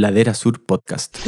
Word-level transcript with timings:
Ladera 0.00 0.32
Sur 0.32 0.64
Podcast. 0.64 1.18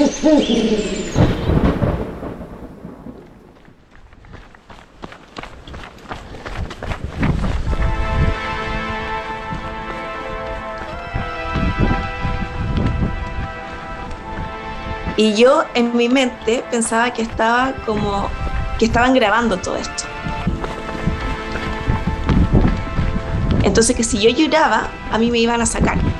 Y 15.19 15.35
yo 15.35 15.65
en 15.75 15.95
mi 15.95 16.09
mente 16.09 16.65
pensaba 16.71 17.13
que 17.13 17.21
estaba 17.21 17.75
como 17.85 18.31
que 18.79 18.87
estaban 18.87 19.13
grabando 19.13 19.59
todo 19.59 19.77
esto. 19.77 20.05
Entonces 23.63 23.95
que 23.95 24.03
si 24.03 24.19
yo 24.19 24.31
lloraba, 24.31 24.89
a 25.11 25.19
mí 25.19 25.31
me 25.31 25.39
iban 25.39 25.61
a 25.61 25.67
sacar. 25.67 26.12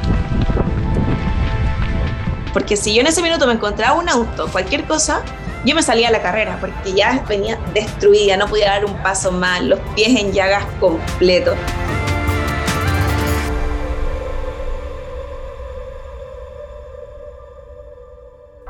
Porque 2.53 2.77
si 2.77 2.95
yo 2.95 3.01
en 3.01 3.07
ese 3.07 3.23
minuto 3.23 3.47
me 3.47 3.55
encontraba 3.55 3.99
un 3.99 4.09
auto, 4.09 4.49
cualquier 4.49 4.85
cosa, 4.85 5.23
yo 5.65 5.75
me 5.75 5.83
salía 5.83 6.09
a 6.09 6.11
la 6.11 6.21
carrera, 6.21 6.59
porque 6.61 6.93
ya 6.93 7.25
venía 7.29 7.59
destruida, 7.73 8.37
no 8.37 8.47
podía 8.47 8.71
dar 8.71 8.85
un 8.85 8.95
paso 9.03 9.33
más, 9.33 9.63
los 9.63 9.79
pies 9.95 10.21
en 10.21 10.33
llagas 10.33 10.65
completos. 10.81 11.57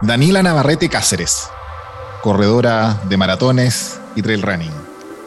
Danila 0.02 0.42
Navarrete 0.42 0.88
Cáceres, 0.88 1.48
corredora 2.22 3.00
de 3.04 3.16
maratones 3.16 4.00
y 4.16 4.22
trail 4.22 4.42
running, 4.42 4.72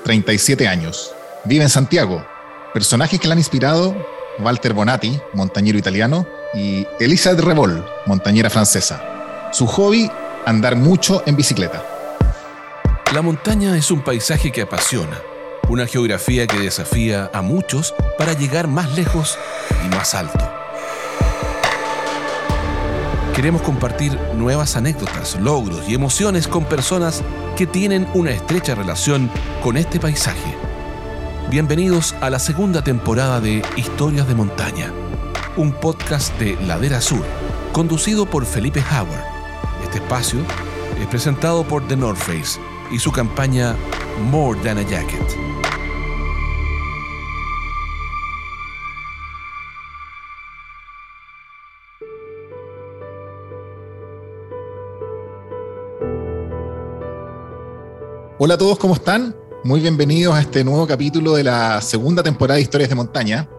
37 0.03 0.67
años, 0.67 1.13
vive 1.45 1.63
en 1.63 1.69
Santiago. 1.69 2.25
Personajes 2.73 3.19
que 3.19 3.27
la 3.27 3.33
han 3.33 3.39
inspirado, 3.39 3.95
Walter 4.39 4.73
Bonatti, 4.73 5.19
montañero 5.33 5.77
italiano, 5.77 6.27
y 6.53 6.85
Elizabeth 6.99 7.39
Revol, 7.39 7.85
montañera 8.05 8.49
francesa. 8.49 9.49
Su 9.51 9.67
hobby, 9.67 10.09
andar 10.45 10.75
mucho 10.75 11.23
en 11.25 11.35
bicicleta. 11.35 11.83
La 13.13 13.21
montaña 13.21 13.77
es 13.77 13.91
un 13.91 14.03
paisaje 14.03 14.51
que 14.51 14.63
apasiona, 14.63 15.21
una 15.69 15.87
geografía 15.87 16.47
que 16.47 16.59
desafía 16.59 17.29
a 17.33 17.41
muchos 17.41 17.93
para 18.17 18.33
llegar 18.33 18.67
más 18.67 18.95
lejos 18.95 19.37
y 19.85 19.87
más 19.89 20.13
alto. 20.13 20.51
Queremos 23.35 23.61
compartir 23.61 24.17
nuevas 24.35 24.77
anécdotas, 24.77 25.37
logros 25.41 25.89
y 25.89 25.93
emociones 25.93 26.47
con 26.47 26.63
personas 26.65 27.21
que 27.57 27.67
tienen 27.67 28.07
una 28.13 28.31
estrecha 28.31 28.75
relación 28.75 29.29
con 29.61 29.75
este 29.75 29.99
paisaje. 29.99 30.54
Bienvenidos 31.49 32.15
a 32.21 32.31
la 32.31 32.39
segunda 32.39 32.83
temporada 32.83 33.39
de 33.39 33.61
Historias 33.77 34.27
de 34.27 34.33
Montaña, 34.33 34.91
un 35.55 35.73
podcast 35.73 36.37
de 36.39 36.55
Ladera 36.65 36.99
Sur, 36.99 37.23
conducido 37.71 38.25
por 38.25 38.47
Felipe 38.47 38.83
Howard. 38.91 39.23
Este 39.83 39.99
espacio 39.99 40.39
es 40.99 41.05
presentado 41.05 41.63
por 41.63 41.87
The 41.87 41.97
North 41.97 42.17
Face 42.17 42.59
y 42.91 42.97
su 42.97 43.11
campaña 43.11 43.75
More 44.31 44.59
Than 44.61 44.79
a 44.79 44.81
Jacket. 44.81 45.21
Hola 58.39 58.55
a 58.55 58.57
todos, 58.57 58.79
¿cómo 58.79 58.95
están? 58.95 59.44
Muy 59.65 59.79
bienvenidos 59.79 60.35
a 60.35 60.41
este 60.41 60.63
nuevo 60.63 60.85
capítulo 60.85 61.33
de 61.33 61.43
la 61.43 61.81
segunda 61.81 62.21
temporada 62.21 62.57
de 62.57 62.61
Historias 62.61 62.87
de 62.87 62.93
Montaña. 62.93 63.49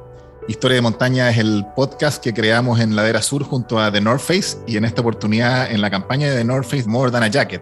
Historia 0.47 0.77
de 0.77 0.81
Montaña 0.81 1.29
es 1.31 1.39
el 1.39 1.67
podcast 1.75 2.23
que 2.23 2.33
creamos 2.33 2.79
en 2.79 2.95
Ladera 2.95 3.21
Sur 3.21 3.43
junto 3.43 3.81
a 3.81 3.91
The 3.91 4.01
North 4.01 4.21
Face 4.21 4.57
y 4.69 4.77
en 4.77 4.85
esta 4.85 5.01
oportunidad 5.01 5.69
en 5.69 5.81
la 5.81 5.91
campaña 5.91 6.31
de 6.31 6.37
The 6.37 6.45
North 6.45 6.67
Face 6.69 6.87
More 6.87 7.11
Than 7.11 7.25
a 7.25 7.27
Jacket. 7.27 7.61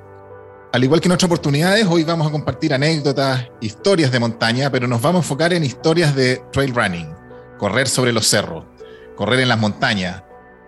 Al 0.74 0.84
igual 0.84 1.00
que 1.00 1.08
en 1.08 1.12
otras 1.12 1.24
oportunidades, 1.24 1.86
hoy 1.88 2.04
vamos 2.04 2.26
a 2.26 2.30
compartir 2.30 2.74
anécdotas, 2.74 3.48
historias 3.62 4.12
de 4.12 4.20
montaña, 4.20 4.70
pero 4.70 4.86
nos 4.86 5.00
vamos 5.00 5.20
a 5.20 5.24
enfocar 5.24 5.54
en 5.54 5.64
historias 5.64 6.14
de 6.14 6.42
trail 6.52 6.74
running, 6.74 7.08
correr 7.56 7.88
sobre 7.88 8.12
los 8.12 8.28
cerros, 8.28 8.66
correr 9.16 9.40
en 9.40 9.48
las 9.48 9.58
montañas, 9.58 10.22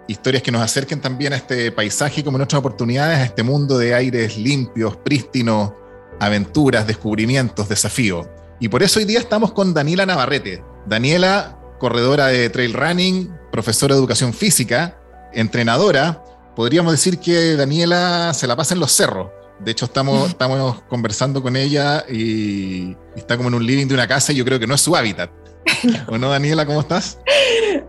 historias 0.09 0.43
que 0.43 0.51
nos 0.51 0.63
acerquen 0.63 1.03
también 1.03 1.35
a 1.35 1.37
este 1.37 1.71
paisaje 1.73 2.25
como 2.25 2.39
en 2.39 2.45
otras 2.45 2.59
oportunidades, 2.59 3.19
a 3.19 3.25
este 3.25 3.43
mundo 3.43 3.77
de 3.77 3.93
aires 3.93 4.39
limpios, 4.39 4.97
prístinos, 4.97 5.73
aventuras, 6.21 6.87
descubrimientos, 6.87 7.69
desafíos. 7.69 8.27
Y 8.61 8.69
por 8.69 8.83
eso 8.83 8.99
hoy 8.99 9.05
día 9.05 9.19
estamos 9.19 9.53
con 9.53 9.75
Daniela 9.75 10.07
Navarrete. 10.07 10.63
Daniela, 10.87 11.59
corredora 11.79 12.29
de 12.29 12.49
trail 12.51 12.73
running, 12.73 13.31
profesora 13.53 13.95
de 13.95 14.01
educación 14.01 14.33
física, 14.33 14.99
entrenadora. 15.33 16.23
Podríamos 16.55 16.93
decir 16.93 17.19
que 17.19 17.55
Daniela 17.55 18.33
se 18.35 18.47
la 18.47 18.57
pasa 18.57 18.75
en 18.75 18.81
los 18.81 18.93
cerros. 18.93 19.29
De 19.59 19.71
hecho, 19.71 19.87
estamos, 19.87 20.31
estamos 20.31 20.83
conversando 20.83 21.43
con 21.43 21.57
ella 21.57 22.05
y 22.09 22.97
está 23.15 23.37
como 23.37 23.49
en 23.49 23.55
un 23.55 23.67
living 23.67 23.87
de 23.87 23.95
una 23.95 24.07
casa 24.07 24.33
y 24.33 24.37
yo 24.37 24.45
creo 24.45 24.59
que 24.59 24.67
no 24.67 24.75
es 24.75 24.81
su 24.81 24.95
hábitat. 24.95 25.31
¿O 26.09 26.19
no, 26.19 26.31
Daniela? 26.31 26.65
¿Cómo 26.67 26.81
estás? 26.81 27.19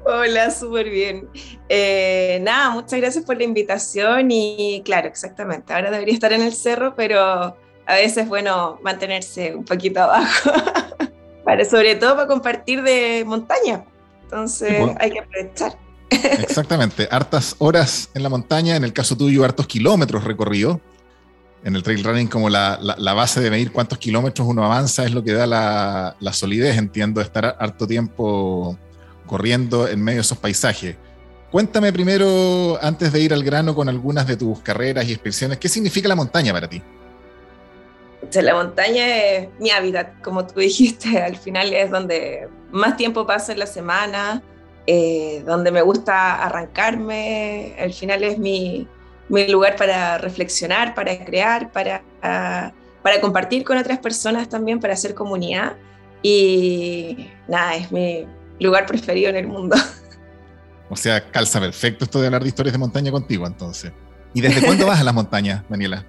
Hola, 0.06 0.52
súper 0.52 0.90
bien. 0.90 1.30
Eh, 1.70 2.40
nada, 2.42 2.72
muchas 2.72 3.00
gracias 3.00 3.26
por 3.26 3.38
la 3.38 3.44
invitación 3.44 4.32
y 4.32 4.82
claro, 4.84 5.08
exactamente. 5.08 5.74
Ahora 5.74 5.92
debería 5.92 6.14
estar 6.14 6.34
en 6.34 6.42
el 6.42 6.54
cerro, 6.54 6.96
pero 6.96 7.58
a 7.88 7.96
veces 7.96 8.18
es 8.18 8.28
bueno 8.28 8.80
mantenerse 8.84 9.56
un 9.56 9.64
poquito 9.64 10.02
abajo, 10.02 10.52
para, 11.46 11.64
sobre 11.66 11.96
todo 11.96 12.16
para 12.16 12.28
compartir 12.28 12.84
de 12.84 13.24
montaña. 13.26 13.86
Entonces 14.24 14.84
hay 15.00 15.12
que 15.12 15.20
aprovechar. 15.20 15.78
Exactamente, 16.10 17.08
hartas 17.10 17.56
horas 17.60 18.10
en 18.14 18.24
la 18.24 18.30
montaña, 18.30 18.76
en 18.76 18.84
el 18.84 18.94
caso 18.94 19.16
tuyo, 19.16 19.46
hartos 19.46 19.68
kilómetros 19.68 20.26
recorridos. 20.26 20.80
En 21.64 21.76
el 21.76 21.84
trail 21.84 22.04
running, 22.04 22.28
como 22.28 22.50
la, 22.50 22.80
la, 22.80 23.14
base 23.14 23.42
de 23.42 23.50
medir 23.50 23.72
cuántos 23.72 23.98
kilómetros 23.98 24.48
uno 24.48 24.64
avanza, 24.64 25.04
es 25.04 25.12
lo 25.12 25.24
que 25.24 25.34
da 25.34 25.48
la, 25.48 26.16
la 26.20 26.32
solidez, 26.32 26.78
entiendo, 26.78 27.20
estar 27.20 27.58
harto 27.60 27.88
tiempo 27.88 28.78
corriendo 29.26 29.88
en 29.88 30.02
medio 30.02 30.18
de 30.18 30.22
esos 30.22 30.38
paisajes. 30.38 30.96
Cuéntame 31.52 31.92
primero, 31.92 32.78
antes 32.82 33.12
de 33.12 33.22
ir 33.22 33.34
al 33.34 33.44
grano 33.44 33.74
con 33.74 33.90
algunas 33.90 34.28
de 34.28 34.38
tus 34.38 34.60
carreras 34.60 35.06
y 35.08 35.14
expediciones, 35.14 35.58
¿qué 35.58 35.68
significa 35.68 36.08
la 36.08 36.16
montaña 36.16 36.54
para 36.54 36.70
ti? 36.70 36.82
La 38.34 38.54
montaña 38.54 39.06
es 39.08 39.50
mi 39.60 39.72
hábitat, 39.72 40.22
como 40.22 40.46
tú 40.46 40.60
dijiste, 40.60 41.22
al 41.24 41.38
final 41.38 41.74
es 41.74 41.92
donde 41.92 42.48
más 42.72 42.98
tiempo 42.98 43.26
paso 43.26 43.52
en 43.52 43.60
la 43.60 43.68
semana, 43.68 44.42
eh, 44.86 45.44
donde 45.46 45.72
me 45.72 45.82
gusta 45.82 46.44
arrancarme, 46.44 47.76
al 47.80 47.94
final 47.94 48.24
es 48.24 48.38
mi, 48.38 48.88
mi 49.30 49.48
lugar 49.48 49.76
para 49.76 50.18
reflexionar, 50.18 50.96
para 50.96 51.24
crear, 51.26 51.72
para, 51.72 52.04
para 52.22 53.22
compartir 53.22 53.64
con 53.64 53.78
otras 53.78 54.00
personas 54.00 54.50
también, 54.50 54.80
para 54.80 54.94
hacer 54.94 55.14
comunidad. 55.14 55.76
Y 56.22 57.30
nada, 57.48 57.76
es 57.76 57.92
mi 57.92 58.26
lugar 58.60 58.86
preferido 58.86 59.30
en 59.30 59.36
el 59.38 59.48
mundo. 59.48 59.76
O 60.90 60.96
sea, 60.96 61.30
calza 61.32 61.60
perfecto 61.60 62.06
esto 62.06 62.22
de 62.22 62.28
hablar 62.28 62.44
de 62.44 62.48
historias 62.48 62.72
de 62.72 62.80
montaña 62.80 63.12
contigo 63.12 63.46
entonces. 63.46 63.92
¿Y 64.34 64.40
desde 64.40 64.66
cuándo 64.66 64.88
vas 64.88 65.02
a 65.02 65.04
las 65.04 65.14
montañas, 65.14 65.64
Daniela? 65.68 66.06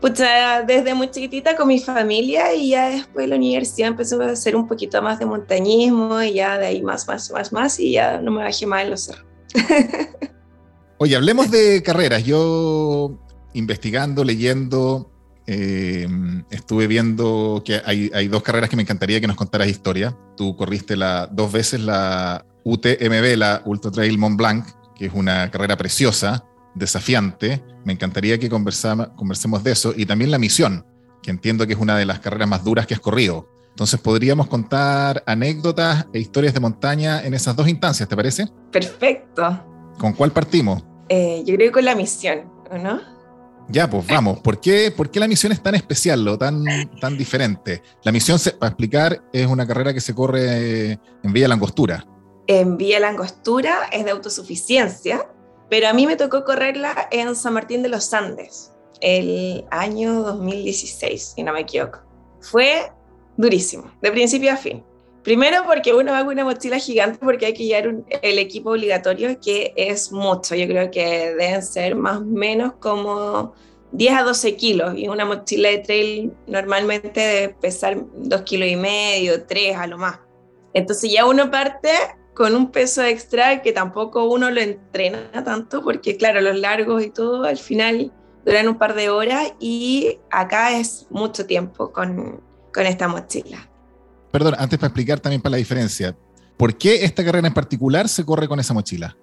Pucha, 0.00 0.62
desde 0.62 0.94
muy 0.94 1.10
chiquitita 1.10 1.54
con 1.54 1.68
mi 1.68 1.78
familia 1.78 2.54
y 2.54 2.70
ya 2.70 2.88
después 2.88 3.28
la 3.28 3.36
universidad 3.36 3.88
empezó 3.88 4.20
a 4.22 4.30
hacer 4.30 4.56
un 4.56 4.66
poquito 4.66 5.02
más 5.02 5.18
de 5.18 5.26
montañismo 5.26 6.22
y 6.22 6.34
ya 6.34 6.56
de 6.56 6.66
ahí 6.66 6.82
más, 6.82 7.06
más, 7.06 7.30
más, 7.30 7.52
más 7.52 7.78
y 7.78 7.92
ya 7.92 8.18
no 8.18 8.30
me 8.30 8.42
bajé 8.42 8.66
más 8.66 8.84
en 8.84 8.90
los 8.90 9.04
cerros. 9.04 9.26
Oye, 10.98 11.16
hablemos 11.16 11.50
de 11.50 11.82
carreras. 11.82 12.24
Yo 12.24 13.18
investigando, 13.52 14.24
leyendo, 14.24 15.10
eh, 15.46 16.08
estuve 16.50 16.86
viendo 16.86 17.62
que 17.64 17.82
hay, 17.84 18.10
hay, 18.14 18.28
dos 18.28 18.42
carreras 18.42 18.70
que 18.70 18.76
me 18.76 18.82
encantaría 18.82 19.20
que 19.20 19.26
nos 19.26 19.36
contaras 19.36 19.68
historia. 19.68 20.16
Tú 20.36 20.56
corriste 20.56 20.96
la, 20.96 21.26
dos 21.30 21.52
veces 21.52 21.80
la 21.80 22.46
UTMB, 22.64 23.36
la 23.36 23.62
Ultra 23.66 23.90
Trail 23.90 24.16
Mont 24.16 24.38
Blanc, 24.38 24.66
que 24.94 25.06
es 25.06 25.12
una 25.12 25.50
carrera 25.50 25.76
preciosa 25.76 26.44
desafiante. 26.74 27.62
Me 27.84 27.92
encantaría 27.92 28.38
que 28.38 28.48
conversemos 28.48 29.64
de 29.64 29.72
eso. 29.72 29.92
Y 29.96 30.06
también 30.06 30.30
la 30.30 30.38
misión, 30.38 30.84
que 31.22 31.30
entiendo 31.30 31.66
que 31.66 31.74
es 31.74 31.78
una 31.78 31.96
de 31.96 32.06
las 32.06 32.20
carreras 32.20 32.48
más 32.48 32.64
duras 32.64 32.86
que 32.86 32.94
has 32.94 33.00
corrido. 33.00 33.48
Entonces, 33.70 34.00
podríamos 34.00 34.46
contar 34.48 35.22
anécdotas 35.26 36.06
e 36.12 36.18
historias 36.18 36.52
de 36.52 36.60
montaña 36.60 37.24
en 37.24 37.34
esas 37.34 37.56
dos 37.56 37.68
instancias, 37.68 38.08
¿te 38.08 38.16
parece? 38.16 38.48
Perfecto. 38.70 39.64
¿Con 39.98 40.12
cuál 40.12 40.32
partimos? 40.32 40.82
Eh, 41.08 41.42
yo 41.46 41.54
creo 41.54 41.68
que 41.68 41.72
con 41.72 41.84
la 41.84 41.94
misión, 41.94 42.50
¿no? 42.82 43.00
Ya, 43.68 43.88
pues 43.88 44.06
vamos. 44.06 44.40
¿Por 44.40 44.60
qué, 44.60 44.92
¿Por 44.94 45.10
qué 45.10 45.20
la 45.20 45.28
misión 45.28 45.52
es 45.52 45.62
tan 45.62 45.76
especial 45.76 46.26
o 46.26 46.36
tan, 46.36 46.64
tan 47.00 47.16
diferente? 47.16 47.82
La 48.02 48.10
misión, 48.10 48.38
para 48.58 48.70
explicar, 48.70 49.22
es 49.32 49.46
una 49.46 49.66
carrera 49.66 49.94
que 49.94 50.00
se 50.00 50.14
corre 50.14 50.92
en 50.92 51.32
Villa 51.32 51.46
Langostura. 51.46 52.04
En 52.48 52.76
Villa 52.76 52.98
Langostura 52.98 53.86
es 53.92 54.04
de 54.04 54.10
autosuficiencia, 54.10 55.24
pero 55.70 55.88
a 55.88 55.94
mí 55.94 56.06
me 56.06 56.16
tocó 56.16 56.44
correrla 56.44 57.08
en 57.10 57.34
San 57.34 57.54
Martín 57.54 57.82
de 57.82 57.88
los 57.88 58.12
Andes, 58.12 58.72
el 59.00 59.64
año 59.70 60.22
2016, 60.22 61.34
si 61.36 61.42
no 61.42 61.52
me 61.52 61.60
equivoco. 61.60 62.00
Fue 62.40 62.92
durísimo, 63.36 63.90
de 64.02 64.10
principio 64.10 64.52
a 64.52 64.56
fin. 64.56 64.84
Primero 65.22 65.64
porque 65.66 65.94
uno 65.94 66.12
va 66.12 66.24
con 66.24 66.32
una 66.32 66.44
mochila 66.44 66.78
gigante 66.78 67.18
porque 67.18 67.46
hay 67.46 67.54
que 67.54 67.64
llevar 67.64 67.94
el 68.22 68.38
equipo 68.38 68.70
obligatorio 68.70 69.38
que 69.38 69.72
es 69.76 70.10
mucho. 70.12 70.54
Yo 70.54 70.66
creo 70.66 70.90
que 70.90 71.34
deben 71.34 71.62
ser 71.62 71.94
más 71.94 72.18
o 72.18 72.24
menos 72.24 72.72
como 72.80 73.52
10 73.92 74.14
a 74.14 74.22
12 74.22 74.56
kilos 74.56 74.94
y 74.96 75.08
una 75.08 75.26
mochila 75.26 75.68
de 75.68 75.78
trail 75.78 76.32
normalmente 76.46 77.20
debe 77.20 77.54
pesar 77.54 77.98
2 78.14 78.42
kilos 78.42 78.68
y 78.68 78.76
medio, 78.76 79.44
3 79.44 79.76
a 79.76 79.86
lo 79.86 79.98
más. 79.98 80.20
Entonces 80.72 81.12
ya 81.12 81.26
uno 81.26 81.50
parte 81.50 81.90
con 82.34 82.54
un 82.54 82.70
peso 82.70 83.02
extra 83.02 83.62
que 83.62 83.72
tampoco 83.72 84.24
uno 84.24 84.50
lo 84.50 84.60
entrena 84.60 85.44
tanto 85.44 85.82
porque 85.82 86.16
claro, 86.16 86.40
los 86.40 86.58
largos 86.58 87.04
y 87.04 87.10
todo 87.10 87.44
al 87.44 87.58
final 87.58 88.12
duran 88.44 88.68
un 88.68 88.78
par 88.78 88.94
de 88.94 89.10
horas 89.10 89.52
y 89.60 90.18
acá 90.30 90.78
es 90.78 91.06
mucho 91.10 91.46
tiempo 91.46 91.92
con, 91.92 92.40
con 92.72 92.86
esta 92.86 93.08
mochila. 93.08 93.68
Perdón, 94.30 94.54
antes 94.58 94.78
para 94.78 94.88
explicar 94.88 95.20
también 95.20 95.42
para 95.42 95.52
la 95.52 95.56
diferencia, 95.56 96.16
¿por 96.56 96.76
qué 96.76 97.04
esta 97.04 97.24
carrera 97.24 97.48
en 97.48 97.54
particular 97.54 98.08
se 98.08 98.24
corre 98.24 98.48
con 98.48 98.60
esa 98.60 98.72
mochila? 98.72 99.16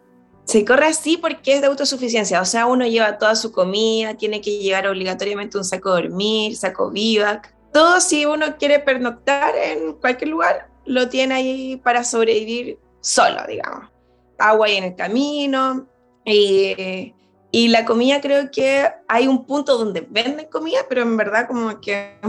Se 0.44 0.63
corre 0.63 0.86
así 0.88 1.18
porque 1.18 1.56
es 1.56 1.62
de 1.62 1.68
autosuficiencia, 1.68 2.39
o 2.42 2.45
sea, 2.45 2.68
uno 2.68 2.86
lleva 2.86 3.18
toda 3.18 3.36
su 3.36 3.51
comida, 3.51 4.15
tiene 4.15 4.39
que 4.39 4.60
llevar 4.60 4.88
obligatoriamente 4.88 5.57
un 5.57 5.65
saco 5.65 5.94
de 5.94 6.03
dormir, 6.03 6.56
saco 6.56 6.89
vivac, 6.89 7.53
todo 7.74 8.00
si 8.00 8.25
uno 8.25 8.57
quiere 8.57 8.80
pernoctar 8.80 9.53
en 9.56 9.94
cualquier 9.94 10.30
lugar, 10.30 10.69
lo 10.86 11.10
tiene 11.10 11.33
ahí 11.33 11.81
para 11.83 12.03
sobrevivir 12.06 12.80
solo, 13.07 13.39
digamos. 13.48 13.89
Agua 14.38 14.68
ahí 14.68 14.75
en 14.75 14.83
el 14.83 14.95
camino, 14.95 15.88
y, 16.25 17.13
y 17.51 17.68
la 17.69 17.86
comida 17.86 18.19
creo 18.19 18.51
que 18.51 18.89
hay 19.07 19.27
un 19.27 19.45
punto 19.45 19.77
donde 19.77 20.01
venden 20.01 20.48
comida, 20.48 20.80
pero 20.89 21.01
en 21.01 21.15
verdad 21.15 21.48
como 21.48 21.80
que 21.80 22.19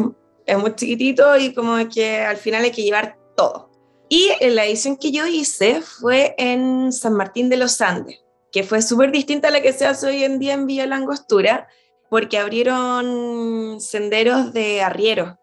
es 0.46 0.58
muy 0.58 0.74
chiquitito 0.74 1.36
y 1.36 1.52
como 1.52 1.76
que 1.88 2.20
al 2.20 2.36
final 2.36 2.64
hay 2.64 2.70
que 2.70 2.82
llevar 2.82 3.18
todo. 3.36 3.70
Y 4.08 4.30
la 4.40 4.64
edición 4.64 4.96
que 4.96 5.10
yo 5.10 5.26
hice 5.26 5.82
fue 5.82 6.34
en 6.38 6.92
San 6.92 7.14
Martín 7.14 7.50
de 7.50 7.58
los 7.58 7.80
Andes, 7.80 8.20
que 8.52 8.62
fue 8.62 8.80
súper 8.80 9.10
distinta 9.10 9.48
a 9.48 9.50
la 9.50 9.60
que 9.60 9.72
se 9.72 9.84
hace 9.84 10.06
hoy 10.06 10.24
en 10.24 10.38
día 10.38 10.54
en 10.54 10.66
Villa 10.66 10.86
Langostura, 10.86 11.68
porque 12.08 12.38
abrieron 12.38 13.80
senderos 13.80 14.54
de 14.54 14.80
arrieros. 14.80 15.34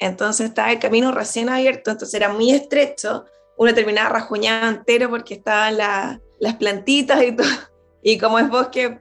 Entonces 0.00 0.48
estaba 0.48 0.72
el 0.72 0.78
camino 0.78 1.12
recién 1.12 1.48
abierto, 1.48 1.90
entonces 1.90 2.14
era 2.14 2.30
muy 2.30 2.50
estrecho. 2.50 3.26
Uno 3.58 3.74
terminaba 3.74 4.08
rajuñado 4.08 4.70
entero 4.70 5.10
porque 5.10 5.34
estaban 5.34 5.76
las 5.76 6.54
plantitas 6.56 7.22
y 7.22 7.32
todo. 7.32 7.46
Y 8.02 8.16
como 8.16 8.38
es 8.38 8.48
bosque, 8.48 9.00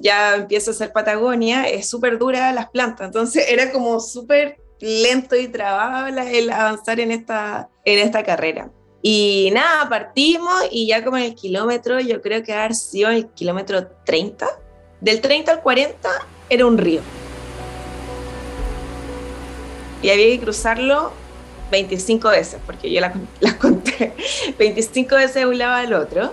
ya 0.00 0.34
empieza 0.34 0.72
a 0.72 0.74
ser 0.74 0.92
Patagonia, 0.92 1.64
es 1.64 1.88
súper 1.88 2.18
dura 2.18 2.52
las 2.52 2.68
plantas. 2.68 3.06
Entonces 3.06 3.46
era 3.48 3.70
como 3.70 4.00
súper 4.00 4.58
lento 4.80 5.36
y 5.36 5.46
trabado 5.46 6.08
el 6.08 6.50
avanzar 6.50 6.98
en 6.98 7.12
esta, 7.12 7.70
en 7.84 8.00
esta 8.00 8.24
carrera. 8.24 8.70
Y 9.00 9.50
nada, 9.52 9.88
partimos 9.88 10.64
y 10.70 10.88
ya 10.88 11.04
como 11.04 11.16
en 11.16 11.24
el 11.24 11.34
kilómetro, 11.34 12.00
yo 12.00 12.20
creo 12.20 12.42
que 12.42 12.52
haber 12.52 12.74
sido 12.74 13.10
el 13.10 13.28
kilómetro 13.30 13.86
30, 14.04 14.46
del 15.00 15.20
30 15.20 15.52
al 15.52 15.62
40 15.62 16.08
era 16.48 16.66
un 16.66 16.78
río. 16.78 17.00
Y 20.02 20.10
había 20.10 20.26
que 20.26 20.40
cruzarlo 20.40 21.12
25 21.72 22.28
veces, 22.28 22.60
porque 22.64 22.92
yo 22.92 23.00
las, 23.00 23.14
las 23.40 23.54
conté 23.54 24.12
25 24.58 25.16
veces 25.16 25.34
de 25.34 25.46
un 25.46 25.58
lado 25.58 25.74
al 25.74 25.92
otro. 25.94 26.32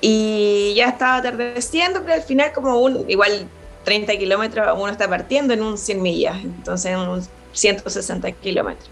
Y 0.00 0.74
ya 0.76 0.90
estaba 0.90 1.16
atardeciendo, 1.16 2.02
pero 2.02 2.14
al 2.14 2.22
final 2.22 2.52
como 2.52 2.78
un, 2.78 3.10
igual 3.10 3.48
30 3.84 4.16
kilómetros 4.18 4.68
uno 4.78 4.92
está 4.92 5.08
partiendo 5.08 5.54
en 5.54 5.62
un 5.62 5.78
100 5.78 6.02
millas, 6.02 6.36
entonces 6.44 6.92
en 6.92 6.98
un 6.98 7.22
160 7.52 8.30
kilómetros. 8.32 8.90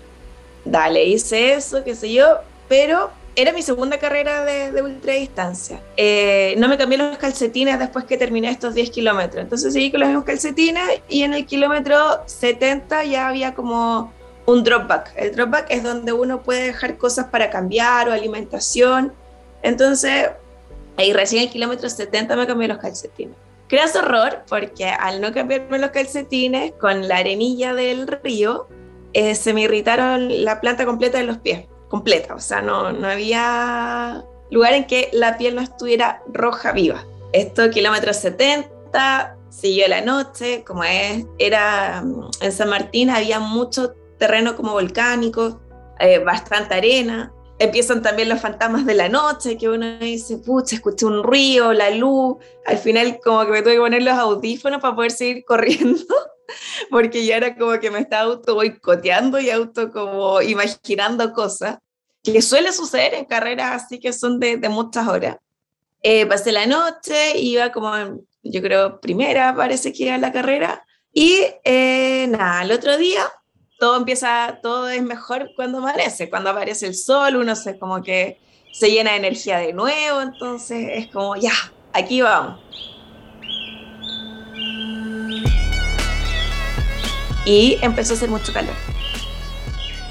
Dale, 0.64 1.04
hice 1.04 1.52
eso, 1.52 1.84
qué 1.84 1.94
sé 1.94 2.10
yo, 2.10 2.38
pero 2.68 3.10
era 3.36 3.52
mi 3.52 3.60
segunda 3.60 3.98
carrera 3.98 4.44
de, 4.44 4.72
de 4.72 4.82
ultradistancia. 4.82 5.80
Eh, 5.98 6.54
no 6.56 6.68
me 6.68 6.78
cambié 6.78 6.96
los 6.96 7.18
calcetines 7.18 7.78
después 7.78 8.06
que 8.06 8.16
terminé 8.16 8.48
estos 8.48 8.74
10 8.74 8.90
kilómetros. 8.90 9.42
Entonces 9.42 9.74
seguí 9.74 9.90
con 9.90 10.00
los 10.00 10.08
mismos 10.08 10.24
calcetines 10.24 11.02
y 11.08 11.22
en 11.22 11.34
el 11.34 11.44
kilómetro 11.44 12.22
70 12.26 13.04
ya 13.04 13.28
había 13.28 13.54
como 13.54 14.10
un 14.46 14.64
dropback. 14.64 15.12
El 15.16 15.34
dropback 15.34 15.66
es 15.70 15.82
donde 15.82 16.12
uno 16.12 16.42
puede 16.42 16.64
dejar 16.64 16.96
cosas 16.96 17.26
para 17.26 17.50
cambiar 17.50 18.08
o 18.08 18.12
alimentación. 18.12 19.12
Entonces, 19.62 20.30
ahí 20.96 21.12
recién 21.12 21.44
el 21.44 21.50
kilómetro 21.50 21.88
70 21.88 22.36
me 22.36 22.46
cambié 22.46 22.68
los 22.68 22.78
calcetines. 22.78 23.36
Creas 23.68 23.96
horror 23.96 24.44
porque 24.48 24.86
al 24.86 25.20
no 25.20 25.32
cambiarme 25.32 25.78
los 25.78 25.90
calcetines 25.90 26.72
con 26.78 27.08
la 27.08 27.18
arenilla 27.18 27.74
del 27.74 28.06
río, 28.06 28.68
eh, 29.14 29.34
se 29.34 29.54
me 29.54 29.62
irritaron 29.62 30.44
la 30.44 30.60
planta 30.60 30.84
completa 30.84 31.18
de 31.18 31.24
los 31.24 31.38
pies, 31.38 31.66
completa, 31.88 32.34
o 32.34 32.40
sea, 32.40 32.60
no, 32.60 32.92
no 32.92 33.08
había 33.08 34.24
lugar 34.50 34.74
en 34.74 34.86
que 34.86 35.08
la 35.12 35.38
piel 35.38 35.54
no 35.54 35.62
estuviera 35.62 36.22
roja 36.32 36.72
viva. 36.72 37.04
Esto, 37.32 37.70
kilómetros 37.70 38.16
70, 38.18 39.36
siguió 39.50 39.88
la 39.88 40.02
noche, 40.02 40.62
como 40.64 40.84
es, 40.84 41.24
era 41.38 42.04
en 42.40 42.52
San 42.52 42.68
Martín 42.68 43.08
había 43.08 43.40
mucho 43.40 43.94
terreno 44.18 44.56
como 44.56 44.72
volcánico, 44.72 45.60
eh, 45.98 46.18
bastante 46.18 46.74
arena, 46.74 47.32
empiezan 47.58 48.02
también 48.02 48.28
los 48.28 48.40
fantasmas 48.40 48.84
de 48.86 48.94
la 48.94 49.08
noche, 49.08 49.56
que 49.56 49.68
uno 49.68 49.98
dice, 49.98 50.38
pucha, 50.38 50.76
escuché 50.76 51.06
un 51.06 51.22
río, 51.22 51.72
la 51.72 51.90
luz. 51.90 52.36
Al 52.66 52.78
final 52.78 53.18
como 53.22 53.44
que 53.44 53.52
me 53.52 53.62
tuve 53.62 53.74
que 53.74 53.80
poner 53.80 54.02
los 54.02 54.14
audífonos 54.14 54.80
para 54.80 54.94
poder 54.94 55.12
seguir 55.12 55.44
corriendo, 55.46 56.14
porque 56.90 57.24
ya 57.24 57.36
era 57.36 57.56
como 57.56 57.78
que 57.78 57.90
me 57.90 58.00
estaba 58.00 58.24
auto 58.24 58.54
boicoteando 58.54 59.38
y 59.40 59.50
auto 59.50 59.90
como 59.90 60.42
imaginando 60.42 61.32
cosas, 61.32 61.78
que 62.22 62.40
suele 62.42 62.72
suceder 62.72 63.14
en 63.14 63.26
carreras 63.26 63.84
así 63.84 64.00
que 64.00 64.12
son 64.12 64.40
de, 64.40 64.56
de 64.56 64.68
muchas 64.68 65.06
horas. 65.06 65.36
Eh, 66.02 66.26
pasé 66.26 66.52
la 66.52 66.66
noche, 66.66 67.38
iba 67.38 67.72
como, 67.72 67.94
yo 68.42 68.62
creo, 68.62 69.00
primera 69.00 69.54
parece 69.54 69.92
que 69.92 70.08
era 70.08 70.18
la 70.18 70.32
carrera, 70.32 70.84
y 71.12 71.40
eh, 71.64 72.26
nada, 72.28 72.62
el 72.62 72.72
otro 72.72 72.98
día 72.98 73.22
todo 73.78 73.96
empieza, 73.96 74.58
todo 74.62 74.88
es 74.88 75.02
mejor 75.02 75.50
cuando 75.56 75.78
amanece, 75.78 76.30
cuando 76.30 76.50
aparece 76.50 76.86
el 76.86 76.94
sol, 76.94 77.36
uno 77.36 77.56
se 77.56 77.78
como 77.78 78.02
que 78.02 78.38
se 78.72 78.90
llena 78.90 79.12
de 79.12 79.18
energía 79.18 79.58
de 79.58 79.72
nuevo, 79.72 80.20
entonces 80.20 80.88
es 80.94 81.06
como, 81.08 81.36
ya, 81.36 81.52
aquí 81.92 82.20
vamos. 82.20 82.60
Y 87.46 87.78
empezó 87.82 88.14
a 88.14 88.16
hacer 88.16 88.30
mucho 88.30 88.52
calor. 88.52 88.74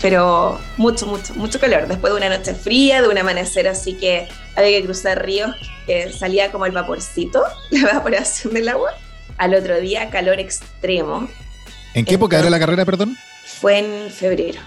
Pero 0.01 0.59
mucho, 0.77 1.07
mucho, 1.07 1.33
mucho 1.33 1.59
calor. 1.59 1.87
Después 1.87 2.13
de 2.13 2.17
una 2.17 2.29
noche 2.29 2.53
fría, 2.53 3.01
de 3.01 3.07
un 3.07 3.17
amanecer 3.17 3.67
así 3.67 3.95
que 3.95 4.27
había 4.55 4.79
que 4.79 4.85
cruzar 4.85 5.25
ríos, 5.25 5.55
que 5.87 6.11
salía 6.11 6.51
como 6.51 6.65
el 6.65 6.73
vaporcito, 6.73 7.41
la 7.71 7.79
evaporación 7.89 8.53
del 8.53 8.69
agua. 8.69 8.91
Al 9.37 9.55
otro 9.55 9.79
día, 9.79 10.09
calor 10.09 10.39
extremo. 10.39 11.27
¿En 11.95 12.05
qué 12.05 12.15
época 12.15 12.37
era 12.37 12.49
la 12.49 12.59
carrera, 12.59 12.85
perdón? 12.85 13.17
Fue 13.63 13.79
en 13.79 14.11
febrero. 14.11 14.59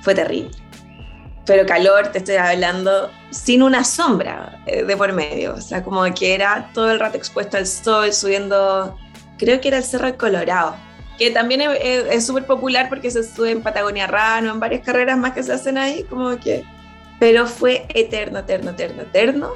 Fue 0.00 0.14
terrible. 0.14 0.56
Pero 1.44 1.66
calor, 1.66 2.08
te 2.12 2.16
estoy 2.16 2.36
hablando, 2.36 3.10
sin 3.28 3.62
una 3.62 3.84
sombra 3.84 4.62
eh, 4.64 4.84
de 4.84 4.96
por 4.96 5.12
medio. 5.12 5.52
O 5.52 5.60
sea, 5.60 5.84
como 5.84 6.02
que 6.14 6.34
era 6.34 6.70
todo 6.72 6.90
el 6.90 6.98
rato 6.98 7.18
expuesto 7.18 7.58
al 7.58 7.66
sol, 7.66 8.10
subiendo, 8.10 8.96
creo 9.36 9.60
que 9.60 9.68
era 9.68 9.76
el 9.76 9.84
Cerro 9.84 10.16
Colorado, 10.16 10.76
que 11.18 11.30
también 11.30 11.60
es 11.60 12.26
súper 12.26 12.46
popular 12.46 12.88
porque 12.88 13.10
se 13.10 13.22
sube 13.22 13.50
en 13.50 13.62
Patagonia 13.62 14.06
Rano, 14.06 14.50
en 14.50 14.60
varias 14.60 14.80
carreras 14.80 15.18
más 15.18 15.34
que 15.34 15.42
se 15.42 15.52
hacen 15.52 15.76
ahí, 15.76 16.04
como 16.04 16.38
que... 16.38 16.64
Pero 17.20 17.46
fue 17.46 17.86
eterno, 17.90 18.38
eterno, 18.38 18.70
eterno, 18.70 19.02
eterno 19.02 19.52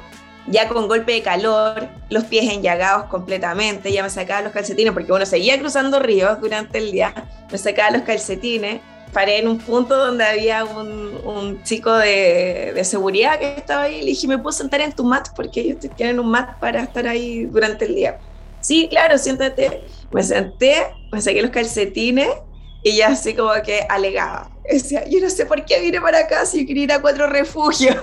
ya 0.47 0.67
con 0.67 0.87
golpe 0.87 1.13
de 1.13 1.21
calor, 1.21 1.87
los 2.09 2.25
pies 2.25 2.51
enllagados 2.51 3.05
completamente, 3.05 3.91
ya 3.91 4.03
me 4.03 4.09
sacaba 4.09 4.41
los 4.41 4.51
calcetines, 4.51 4.93
porque 4.93 5.09
bueno, 5.11 5.25
seguía 5.25 5.59
cruzando 5.59 5.99
ríos 5.99 6.39
durante 6.41 6.77
el 6.77 6.91
día, 6.91 7.13
me 7.51 7.57
sacaba 7.57 7.91
los 7.91 8.01
calcetines, 8.01 8.81
paré 9.13 9.39
en 9.39 9.47
un 9.47 9.59
punto 9.59 9.95
donde 9.95 10.23
había 10.23 10.65
un, 10.65 11.19
un 11.23 11.63
chico 11.63 11.93
de, 11.93 12.73
de, 12.73 12.83
seguridad 12.83 13.39
que 13.39 13.55
estaba 13.55 13.83
ahí, 13.83 13.99
le 13.99 14.07
dije, 14.07 14.27
¿me 14.27 14.37
puedo 14.37 14.51
sentar 14.51 14.81
en 14.81 14.91
tu 14.91 15.03
mat? 15.03 15.29
Porque 15.35 15.61
ellos 15.61 15.77
tienen 15.95 16.19
un 16.19 16.29
mat 16.29 16.59
para 16.59 16.81
estar 16.81 17.07
ahí 17.07 17.45
durante 17.45 17.85
el 17.85 17.95
día. 17.95 18.19
Sí, 18.59 18.87
claro, 18.89 19.17
siéntate. 19.17 19.83
Me 20.11 20.23
senté, 20.23 20.87
me 21.11 21.21
saqué 21.21 21.41
los 21.41 21.51
calcetines 21.51 22.29
y 22.83 22.97
ya 22.97 23.07
así 23.09 23.33
como 23.33 23.51
que 23.63 23.85
alegaba. 23.89 24.49
Decía, 24.69 25.05
yo 25.07 25.19
no 25.21 25.29
sé 25.29 25.45
por 25.45 25.63
qué 25.65 25.79
vine 25.79 25.99
para 26.01 26.19
acá 26.19 26.45
si 26.45 26.65
quería 26.65 26.83
ir 26.83 26.91
a 26.91 27.01
cuatro 27.01 27.27
refugios. 27.27 27.95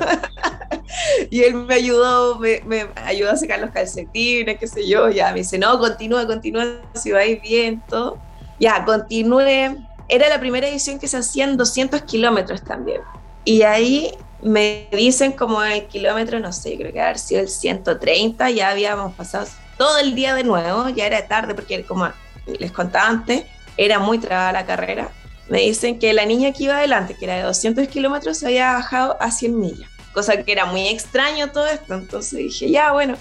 y 1.31 1.43
él 1.43 1.55
me 1.55 1.75
ayudó, 1.75 2.39
me, 2.39 2.61
me, 2.67 2.87
ayudó 2.97 3.31
a 3.31 3.37
sacar 3.37 3.61
los 3.61 3.71
calcetines, 3.71 4.59
qué 4.59 4.67
sé 4.67 4.87
yo. 4.89 5.11
Ya 5.11 5.33
me 5.33 5.39
dice, 5.39 5.59
no, 5.59 5.79
continúa, 5.79 6.27
continúa, 6.27 6.81
si 6.95 7.13
vais 7.13 7.41
bien, 7.43 7.83
todo. 7.89 8.19
Ya, 8.59 8.85
continué. 8.85 9.77
Era 10.09 10.29
la 10.29 10.41
primera 10.41 10.67
edición 10.67 10.99
que 10.99 11.09
se 11.09 11.19
hacían 11.19 11.57
200 11.57 12.03
kilómetros 12.03 12.63
también. 12.63 13.01
Y 13.45 13.63
ahí 13.63 14.13
me 14.43 14.89
dicen 14.93 15.33
como 15.33 15.63
el 15.63 15.87
kilómetro, 15.87 16.41
no 16.41 16.53
sé, 16.53 16.77
creo 16.77 16.93
que 16.93 17.01
haber 17.01 17.19
sido 17.19 17.43
el 17.43 17.49
130, 17.49 18.51
ya 18.51 18.71
habíamos 18.71 19.15
pasado 19.15 19.47
todo 19.77 19.99
el 19.99 20.15
día 20.15 20.35
de 20.35 20.45
nuevo, 20.45 20.89
ya 20.89 21.07
era 21.07 21.27
tarde 21.27 21.55
porque 21.55 21.85
como 21.85 22.11
les 22.59 22.73
contaba 22.73 23.09
antes, 23.09 23.45
era 23.85 23.99
muy 23.99 24.19
trabada 24.19 24.53
la 24.53 24.67
carrera 24.67 25.11
me 25.51 25.63
dicen 25.63 25.99
que 25.99 26.13
la 26.13 26.25
niña 26.25 26.53
que 26.53 26.65
iba 26.65 26.77
adelante, 26.77 27.17
que 27.19 27.25
era 27.25 27.35
de 27.35 27.43
200 27.43 27.89
kilómetros, 27.89 28.39
se 28.39 28.47
había 28.47 28.73
bajado 28.73 29.17
a 29.21 29.33
100 29.33 29.59
millas, 29.59 29.91
cosa 30.15 30.43
que 30.43 30.53
era 30.53 30.65
muy 30.65 30.89
extraño 30.89 31.51
todo 31.51 31.67
esto, 31.67 31.95
entonces 31.95 32.39
dije, 32.39 32.71
ya, 32.71 32.93
bueno, 32.93 33.17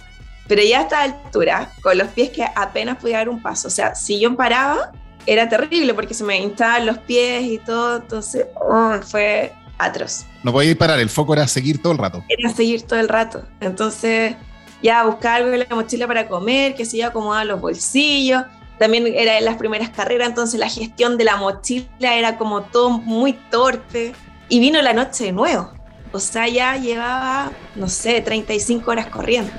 pero 0.47 0.61
ya 0.61 0.79
a 0.79 0.81
esta 0.83 1.01
altura, 1.01 1.71
con 1.81 1.97
los 1.97 2.07
pies 2.09 2.29
que 2.29 2.45
apenas 2.55 2.97
podía 2.97 3.17
dar 3.17 3.29
un 3.29 3.41
paso, 3.41 3.67
o 3.67 3.71
sea, 3.71 3.95
si 3.95 4.19
yo 4.19 4.35
paraba, 4.35 4.91
era 5.25 5.49
terrible 5.49 5.93
porque 5.95 6.13
se 6.13 6.23
me 6.23 6.37
hinchaban 6.37 6.85
los 6.85 6.99
pies 6.99 7.43
y 7.43 7.57
todo, 7.57 7.97
entonces 7.97 8.45
oh, 8.55 8.99
fue 9.01 9.51
atroz. 9.79 10.25
No 10.43 10.51
podía 10.51 10.75
parar, 10.77 10.99
el 10.99 11.09
foco 11.09 11.33
era 11.33 11.47
seguir 11.47 11.81
todo 11.81 11.93
el 11.93 11.97
rato. 11.97 12.23
Era 12.29 12.49
seguir 12.53 12.83
todo 12.83 12.99
el 12.99 13.09
rato, 13.09 13.43
entonces 13.59 14.35
ya 14.83 15.03
buscar 15.03 15.41
algo 15.41 15.51
en 15.51 15.59
la 15.67 15.75
mochila 15.75 16.05
para 16.05 16.27
comer, 16.27 16.75
que 16.75 16.85
se 16.85 16.97
iba 16.97 17.07
acomodar 17.07 17.47
los 17.47 17.59
bolsillos, 17.59 18.43
también 18.79 19.05
era 19.07 19.37
en 19.37 19.45
las 19.45 19.57
primeras 19.57 19.89
carreras, 19.89 20.29
entonces 20.29 20.59
la 20.59 20.69
gestión 20.69 21.17
de 21.17 21.25
la 21.25 21.35
mochila 21.35 22.15
era 22.15 22.37
como 22.37 22.63
todo 22.63 22.89
muy 22.89 23.33
torpe. 23.33 24.13
Y 24.47 24.59
vino 24.59 24.81
la 24.81 24.93
noche 24.93 25.25
de 25.25 25.31
nuevo. 25.31 25.71
O 26.11 26.19
sea, 26.19 26.47
ya 26.47 26.75
llevaba, 26.75 27.51
no 27.75 27.87
sé, 27.87 28.19
35 28.21 28.89
horas 28.89 29.05
corriendo. 29.07 29.51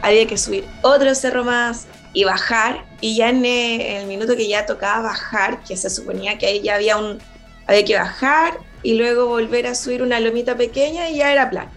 Había 0.00 0.26
que 0.26 0.38
subir 0.38 0.64
otro 0.80 1.14
cerro 1.14 1.44
más 1.44 1.86
y 2.14 2.24
bajar. 2.24 2.86
Y 3.02 3.16
ya 3.16 3.28
en 3.28 3.44
el 3.44 4.06
minuto 4.06 4.34
que 4.34 4.48
ya 4.48 4.64
tocaba 4.64 5.02
bajar, 5.02 5.62
que 5.62 5.76
se 5.76 5.90
suponía 5.90 6.38
que 6.38 6.46
ahí 6.46 6.62
ya 6.62 6.76
había 6.76 6.96
un. 6.96 7.18
Había 7.66 7.84
que 7.84 7.98
bajar 7.98 8.54
y 8.82 8.94
luego 8.94 9.26
volver 9.26 9.66
a 9.66 9.74
subir 9.74 10.02
una 10.02 10.20
lomita 10.20 10.56
pequeña 10.56 11.10
y 11.10 11.16
ya 11.16 11.30
era 11.32 11.50
plan 11.50 11.68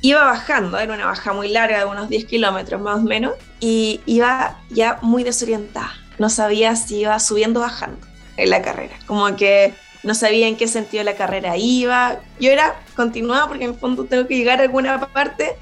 iba 0.00 0.24
bajando, 0.24 0.78
era 0.78 0.94
una 0.94 1.06
baja 1.06 1.32
muy 1.32 1.48
larga 1.48 1.78
de 1.78 1.84
unos 1.84 2.08
10 2.08 2.24
kilómetros 2.26 2.80
más 2.80 2.98
o 2.98 3.02
menos, 3.02 3.34
y 3.60 4.00
iba 4.06 4.58
ya 4.70 4.98
muy 5.02 5.24
desorientada. 5.24 5.92
No 6.18 6.30
sabía 6.30 6.76
si 6.76 7.00
iba 7.00 7.18
subiendo 7.20 7.60
o 7.60 7.62
bajando 7.62 8.06
en 8.36 8.50
la 8.50 8.62
carrera. 8.62 8.94
Como 9.06 9.36
que 9.36 9.74
no 10.02 10.14
sabía 10.14 10.48
en 10.48 10.56
qué 10.56 10.68
sentido 10.68 11.04
la 11.04 11.14
carrera 11.14 11.56
iba. 11.56 12.20
Yo 12.40 12.50
era 12.50 12.80
continuada 12.96 13.48
porque 13.48 13.64
en 13.64 13.70
el 13.70 13.76
fondo 13.76 14.04
tengo 14.04 14.26
que 14.26 14.36
llegar 14.36 14.60
a 14.60 14.62
alguna 14.62 15.00
parte. 15.12 15.56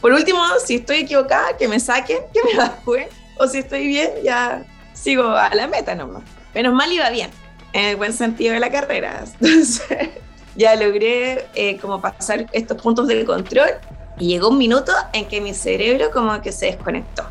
Por 0.00 0.12
último, 0.12 0.42
si 0.64 0.76
estoy 0.76 0.98
equivocada, 0.98 1.56
que 1.56 1.68
me 1.68 1.78
saquen, 1.78 2.18
que 2.32 2.40
me 2.44 2.52
evacúen. 2.52 3.08
O 3.38 3.46
si 3.46 3.58
estoy 3.58 3.86
bien, 3.86 4.10
ya 4.22 4.64
sigo 4.94 5.28
a 5.28 5.54
la 5.54 5.66
meta 5.66 5.94
nomás. 5.94 6.22
Menos 6.54 6.74
mal 6.74 6.90
iba 6.92 7.08
bien, 7.10 7.30
en 7.72 7.84
el 7.84 7.96
buen 7.96 8.12
sentido 8.12 8.54
de 8.54 8.60
la 8.60 8.70
carrera. 8.70 9.24
Entonces, 9.40 10.10
ya 10.56 10.74
logré 10.76 11.46
eh, 11.54 11.78
como 11.78 12.00
pasar 12.00 12.46
estos 12.52 12.80
puntos 12.80 13.06
del 13.06 13.24
control 13.24 13.70
y 14.18 14.28
llegó 14.28 14.48
un 14.48 14.58
minuto 14.58 14.92
en 15.12 15.26
que 15.26 15.40
mi 15.40 15.54
cerebro 15.54 16.10
como 16.10 16.40
que 16.42 16.52
se 16.52 16.66
desconectó. 16.66 17.24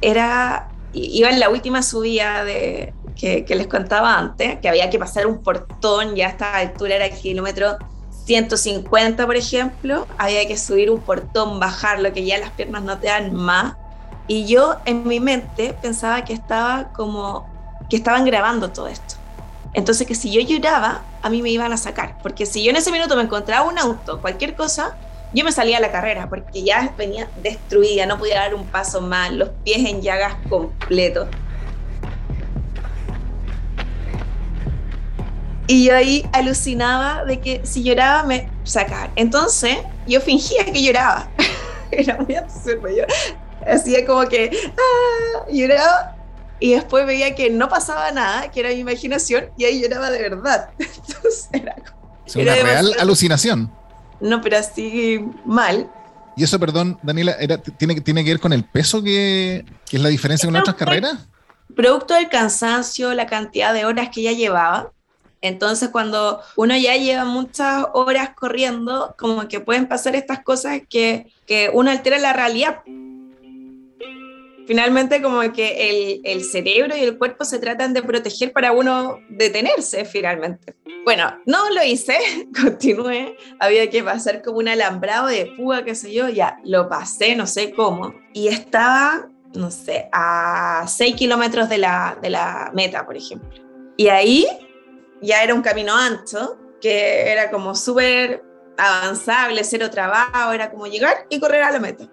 Era, 0.00 0.68
iba 0.92 1.30
en 1.30 1.40
la 1.40 1.48
última 1.50 1.82
subida 1.82 2.44
de, 2.44 2.92
que, 3.18 3.44
les 3.48 3.66
contaba 3.66 4.16
antes, 4.16 4.58
que 4.60 4.68
había 4.68 4.88
que 4.90 4.98
pasar 4.98 5.26
un 5.26 5.42
portón, 5.42 6.14
ya 6.14 6.26
a 6.26 6.30
esta 6.30 6.56
altura 6.56 6.96
era 6.96 7.06
el 7.06 7.14
kilómetro 7.14 7.76
150, 8.24 9.26
por 9.26 9.36
ejemplo, 9.36 10.06
había 10.18 10.46
que 10.46 10.56
subir 10.56 10.90
un 10.90 11.00
portón, 11.00 11.58
bajarlo, 11.58 12.12
que 12.12 12.24
ya 12.24 12.38
las 12.38 12.50
piernas 12.50 12.82
no 12.82 12.98
te 12.98 13.08
dan 13.08 13.34
más. 13.34 13.74
Y 14.26 14.46
yo 14.46 14.76
en 14.84 15.08
mi 15.08 15.20
mente 15.20 15.74
pensaba 15.80 16.24
que 16.24 16.34
estaba 16.34 16.92
como 16.92 17.48
que 17.88 17.96
estaban 17.96 18.24
grabando 18.26 18.70
todo 18.70 18.88
esto. 18.88 19.14
Entonces 19.72 20.06
que 20.06 20.14
si 20.14 20.30
yo 20.30 20.40
lloraba, 20.42 21.02
a 21.22 21.30
mí 21.30 21.42
me 21.42 21.50
iban 21.50 21.72
a 21.72 21.76
sacar, 21.76 22.18
porque 22.22 22.46
si 22.46 22.62
yo 22.62 22.70
en 22.70 22.76
ese 22.76 22.92
minuto 22.92 23.16
me 23.16 23.22
encontraba 23.22 23.66
un 23.66 23.78
auto, 23.78 24.20
cualquier 24.20 24.54
cosa, 24.54 24.96
yo 25.32 25.44
me 25.44 25.52
salía 25.52 25.78
a 25.78 25.80
la 25.80 25.92
carrera, 25.92 26.28
porque 26.28 26.62
ya 26.62 26.94
venía 26.96 27.28
destruida, 27.42 28.06
no 28.06 28.18
podía 28.18 28.36
dar 28.36 28.54
un 28.54 28.66
paso 28.66 29.00
más, 29.00 29.32
los 29.32 29.50
pies 29.64 29.88
en 29.88 30.00
llagas 30.00 30.36
completos. 30.48 31.28
Y 35.66 35.84
yo 35.84 35.94
ahí 35.94 36.26
alucinaba 36.32 37.24
de 37.26 37.40
que 37.40 37.60
si 37.64 37.82
lloraba 37.82 38.22
me 38.22 38.48
sacaban. 38.64 39.10
Entonces 39.16 39.76
yo 40.06 40.20
fingía 40.22 40.64
que 40.64 40.82
lloraba. 40.82 41.28
Era 41.90 42.16
muy 42.16 42.34
absurdo. 42.34 42.88
Yo 42.88 43.04
hacía 43.66 44.06
como 44.06 44.26
que 44.28 44.50
ah, 44.78 45.46
lloraba 45.50 46.16
y 46.58 46.72
después 46.72 47.06
veía 47.06 47.34
que 47.34 47.50
no 47.50 47.68
pasaba 47.68 48.10
nada, 48.10 48.50
que 48.50 48.60
era 48.60 48.70
mi 48.70 48.80
imaginación, 48.80 49.50
y 49.56 49.64
ahí 49.64 49.80
lloraba 49.80 50.10
de 50.10 50.18
verdad. 50.20 50.70
Entonces 50.78 51.48
era 51.52 51.76
una 52.34 52.54
real 52.54 52.94
alucinación. 52.98 53.70
No, 54.20 54.40
pero 54.40 54.58
así 54.58 55.24
mal. 55.44 55.90
Y 56.36 56.44
eso, 56.44 56.58
perdón, 56.60 56.98
Daniela, 57.02 57.32
era, 57.40 57.58
tiene, 57.58 58.00
¿tiene 58.00 58.24
que 58.24 58.30
ver 58.30 58.40
con 58.40 58.52
el 58.52 58.64
peso 58.64 59.02
que, 59.02 59.64
que 59.88 59.96
es 59.96 60.02
la 60.02 60.08
diferencia 60.08 60.46
con 60.46 60.56
otras 60.56 60.76
carreras? 60.76 61.26
Producto 61.74 62.14
del 62.14 62.28
cansancio, 62.28 63.12
la 63.14 63.26
cantidad 63.26 63.74
de 63.74 63.84
horas 63.84 64.10
que 64.10 64.22
ya 64.22 64.32
llevaba. 64.32 64.92
Entonces, 65.40 65.90
cuando 65.90 66.40
uno 66.56 66.76
ya 66.76 66.96
lleva 66.96 67.24
muchas 67.24 67.86
horas 67.92 68.30
corriendo, 68.34 69.14
como 69.18 69.46
que 69.48 69.60
pueden 69.60 69.86
pasar 69.86 70.16
estas 70.16 70.42
cosas 70.42 70.80
que, 70.88 71.32
que 71.46 71.70
uno 71.72 71.90
altera 71.90 72.18
la 72.18 72.32
realidad 72.32 72.82
finalmente 74.68 75.22
como 75.22 75.40
que 75.50 76.20
el, 76.24 76.44
cerebro 76.44 76.94
y 76.94 77.00
el 77.00 77.16
cuerpo 77.16 77.46
se 77.46 77.58
tratan 77.58 77.94
de 77.94 78.02
proteger 78.02 78.52
para 78.52 78.72
uno 78.72 79.18
detenerse 79.30 80.04
finalmente. 80.04 80.76
Bueno, 81.06 81.40
no 81.46 81.70
lo 81.70 81.82
hice, 81.82 82.18
continué, 82.62 83.34
había 83.60 83.88
que 83.88 84.04
pasar 84.04 84.42
como 84.42 84.58
un 84.58 84.68
alambrado 84.68 85.28
de 85.28 85.54
fuga, 85.56 85.86
qué 85.86 85.94
sé 85.94 86.12
yo, 86.12 86.28
ya 86.28 86.58
lo 86.64 86.86
pasé, 86.90 87.34
no 87.34 87.46
sé 87.46 87.72
cómo, 87.72 88.14
y 88.34 88.48
estaba, 88.48 89.30
no 89.54 89.70
sé, 89.70 90.10
a 90.12 90.84
6 90.86 91.16
kilómetros 91.16 91.70
de 91.70 91.78
la, 91.78 92.18
de 92.20 92.28
la 92.28 92.70
meta, 92.74 93.06
por 93.06 93.16
ejemplo. 93.16 93.64
Y 93.96 94.08
ahí 94.08 94.46
ya 95.22 95.42
era 95.42 95.54
un 95.54 95.62
camino 95.62 95.96
ancho, 95.96 96.58
que 96.82 97.32
era 97.32 97.50
como 97.50 97.74
súper 97.74 98.44
avanzable, 98.76 99.64
cero 99.64 99.88
trabajo, 99.88 100.52
era 100.52 100.70
como 100.70 100.86
llegar 100.86 101.26
y 101.30 101.40
correr 101.40 101.62
a 101.62 101.72
la 101.72 101.80
meta. 101.80 102.04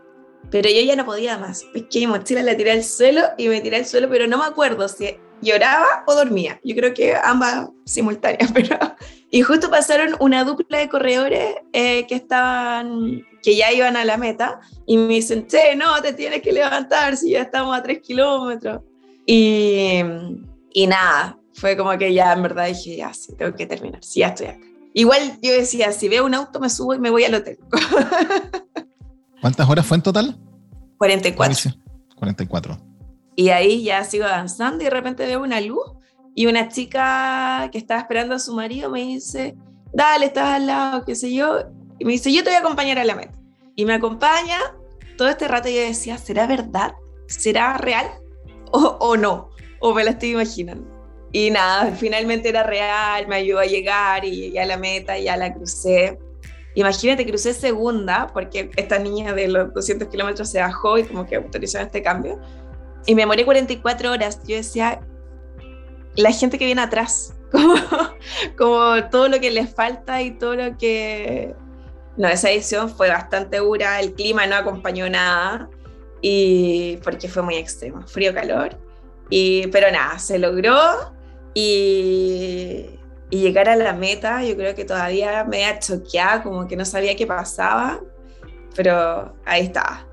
Pero 0.51 0.69
yo 0.69 0.81
ya 0.81 0.95
no 0.95 1.05
podía 1.05 1.37
más. 1.37 1.63
Pesqué 1.73 1.99
mi 1.99 2.07
mochila, 2.07 2.43
la 2.43 2.55
tiré 2.55 2.71
al 2.71 2.83
suelo 2.83 3.21
y 3.37 3.47
me 3.47 3.61
tiré 3.61 3.77
al 3.77 3.85
suelo, 3.85 4.09
pero 4.09 4.27
no 4.27 4.37
me 4.37 4.45
acuerdo 4.45 4.87
si 4.87 5.17
lloraba 5.41 6.03
o 6.07 6.15
dormía. 6.15 6.59
Yo 6.63 6.75
creo 6.75 6.93
que 6.93 7.15
ambas 7.15 7.69
simultáneas, 7.85 8.51
pero... 8.53 8.77
Y 9.31 9.41
justo 9.41 9.69
pasaron 9.69 10.15
una 10.19 10.45
dupla 10.45 10.77
de 10.77 10.87
corredores 10.87 11.55
eh, 11.73 12.05
que 12.07 12.15
estaban, 12.15 13.25
que 13.43 13.57
ya 13.57 13.71
iban 13.73 13.97
a 13.97 14.05
la 14.05 14.15
meta 14.15 14.61
y 14.85 14.97
me 14.97 15.15
dicen, 15.15 15.47
che, 15.47 15.75
no, 15.75 16.01
te 16.01 16.13
tienes 16.13 16.41
que 16.41 16.53
levantar 16.53 17.17
si 17.17 17.31
ya 17.31 17.41
estamos 17.41 17.77
a 17.77 17.83
tres 17.83 17.99
kilómetros. 17.99 18.81
Y, 19.25 19.99
y 20.71 20.87
nada, 20.87 21.37
fue 21.53 21.75
como 21.75 21.97
que 21.97 22.13
ya 22.13 22.31
en 22.31 22.43
verdad 22.43 22.67
dije, 22.67 22.95
ya, 22.95 23.13
sí, 23.13 23.35
tengo 23.35 23.53
que 23.55 23.65
terminar, 23.65 24.03
sí, 24.03 24.21
ya 24.21 24.27
estoy 24.27 24.47
acá. 24.47 24.65
Igual 24.93 25.37
yo 25.41 25.51
decía, 25.51 25.91
si 25.91 26.07
veo 26.07 26.25
un 26.25 26.33
auto 26.33 26.61
me 26.61 26.69
subo 26.69 26.93
y 26.93 26.99
me 26.99 27.09
voy 27.09 27.25
al 27.25 27.35
hotel. 27.35 27.59
¿Cuántas 29.45 29.69
horas 29.69 29.85
fue 29.85 29.97
en 29.97 30.01
total? 30.01 30.35
44. 30.97 31.71
44. 32.15 32.77
Y 33.35 33.49
ahí 33.49 33.83
ya 33.83 34.03
sigo 34.03 34.25
avanzando 34.25 34.81
y 34.81 34.85
de 34.85 34.89
repente 34.89 35.23
veo 35.23 35.43
una 35.43 35.61
luz 35.61 35.85
y 36.33 36.47
una 36.47 36.67
chica 36.67 37.69
que 37.71 37.77
estaba 37.77 38.01
esperando 38.01 38.33
a 38.33 38.39
su 38.39 38.55
marido 38.55 38.89
me 38.89 39.01
dice, 39.01 39.55
dale, 39.93 40.25
estás 40.25 40.47
al 40.47 40.65
lado, 40.65 41.05
qué 41.05 41.13
sé 41.13 41.31
yo. 41.31 41.59
Y 41.99 42.05
me 42.05 42.13
dice, 42.13 42.33
yo 42.33 42.43
te 42.43 42.49
voy 42.49 42.55
a 42.55 42.61
acompañar 42.61 42.97
a 42.97 43.03
la 43.03 43.13
meta. 43.13 43.37
Y 43.75 43.85
me 43.85 43.93
acompaña. 43.93 44.57
Todo 45.15 45.27
este 45.27 45.47
rato 45.47 45.69
yo 45.69 45.79
decía, 45.79 46.17
¿será 46.17 46.47
verdad? 46.47 46.95
¿Será 47.27 47.77
real? 47.77 48.07
¿O, 48.71 48.97
o 48.99 49.15
no? 49.15 49.51
¿O 49.79 49.93
me 49.93 50.03
la 50.03 50.09
estoy 50.09 50.31
imaginando? 50.31 50.89
Y 51.31 51.51
nada, 51.51 51.91
finalmente 51.91 52.49
era 52.49 52.63
real, 52.63 53.27
me 53.27 53.35
ayudó 53.35 53.59
a 53.59 53.65
llegar 53.65 54.25
y 54.25 54.31
llegué 54.31 54.59
a 54.59 54.65
la 54.65 54.77
meta, 54.77 55.19
y 55.19 55.25
ya 55.25 55.37
la 55.37 55.53
crucé. 55.53 56.17
Imagínate, 56.75 57.25
crucé 57.25 57.53
segunda, 57.53 58.27
porque 58.33 58.69
esta 58.75 58.99
niña 58.99 59.33
de 59.33 59.47
los 59.47 59.73
200 59.73 60.09
kilómetros 60.09 60.49
se 60.49 60.59
bajó 60.59 60.97
y 60.97 61.03
como 61.03 61.25
que 61.25 61.35
autorizó 61.37 61.79
este 61.79 62.03
cambio. 62.03 62.39
Y 63.05 63.15
me 63.15 63.25
morí 63.25 63.43
44 63.43 64.11
horas. 64.11 64.41
Yo 64.45 64.55
decía, 64.55 64.99
la 66.15 66.31
gente 66.31 66.57
que 66.57 66.65
viene 66.65 66.81
atrás, 66.81 67.33
como, 67.51 67.75
como 68.57 69.09
todo 69.09 69.29
lo 69.29 69.39
que 69.39 69.51
les 69.51 69.73
falta 69.73 70.21
y 70.21 70.31
todo 70.31 70.55
lo 70.55 70.77
que... 70.77 71.55
No, 72.17 72.29
esa 72.29 72.49
edición 72.49 72.89
fue 72.89 73.09
bastante 73.09 73.57
dura, 73.57 73.99
el 73.99 74.13
clima 74.13 74.47
no 74.47 74.55
acompañó 74.55 75.09
nada, 75.09 75.69
y 76.21 76.97
porque 77.03 77.27
fue 77.27 77.43
muy 77.43 77.55
extremo, 77.55 78.01
frío, 78.07 78.33
calor. 78.33 78.77
Y, 79.29 79.67
pero 79.67 79.91
nada, 79.91 80.17
se 80.17 80.39
logró 80.39 80.75
y, 81.53 82.94
y 83.35 83.41
llegar 83.41 83.67
a 83.67 83.75
la 83.75 83.91
meta, 83.91 84.41
yo 84.45 84.55
creo 84.55 84.73
que 84.75 84.85
todavía 84.85 85.43
me 85.43 85.65
ha 85.65 85.77
choqueado, 85.77 86.43
como 86.43 86.67
que 86.69 86.77
no 86.77 86.85
sabía 86.85 87.17
qué 87.17 87.27
pasaba, 87.27 87.99
pero 88.77 89.35
ahí 89.43 89.63
estaba. 89.63 90.07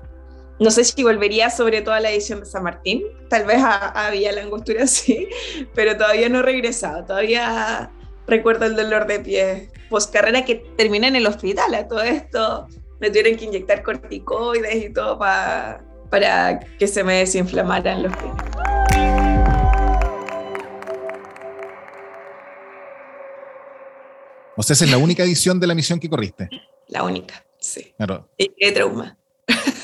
No 0.59 0.69
sé 0.69 0.83
si 0.83 1.03
volvería 1.03 1.49
sobre 1.49 1.81
toda 1.81 2.01
la 2.01 2.11
edición 2.11 2.41
de 2.41 2.45
San 2.45 2.63
Martín, 2.63 3.03
tal 3.29 3.45
vez 3.45 3.59
había 3.63 4.33
la 4.33 4.41
angostura 4.41 4.83
así, 4.83 5.29
pero 5.73 5.95
todavía 5.95 6.27
no 6.27 6.39
he 6.39 6.41
regresado, 6.41 7.05
todavía 7.05 7.89
recuerdo 8.27 8.65
el 8.65 8.75
dolor 8.75 9.07
de 9.07 9.19
pie 9.21 9.69
post 9.89 10.11
carrera 10.11 10.43
que 10.43 10.55
terminé 10.75 11.07
en 11.07 11.15
el 11.15 11.25
hospital, 11.25 11.73
a 11.75 11.87
todo 11.87 12.01
esto 12.01 12.67
me 12.99 13.07
tuvieron 13.09 13.37
que 13.37 13.45
inyectar 13.45 13.83
corticoides 13.83 14.83
y 14.83 14.91
todo 14.91 15.17
para 15.17 15.81
para 16.09 16.59
que 16.59 16.87
se 16.87 17.05
me 17.05 17.19
desinflamaran 17.19 18.03
los 18.03 18.15
pies. 18.17 18.62
O 24.55 24.63
sea, 24.63 24.73
esa 24.73 24.85
es 24.85 24.91
la 24.91 24.97
única 24.97 25.23
edición 25.23 25.59
de 25.59 25.67
la 25.67 25.75
misión 25.75 25.99
que 25.99 26.09
corriste. 26.09 26.49
La 26.87 27.03
única, 27.03 27.43
sí. 27.59 27.93
Claro. 27.97 28.29
Y 28.37 28.49
qué 28.57 28.71
trauma. 28.71 29.17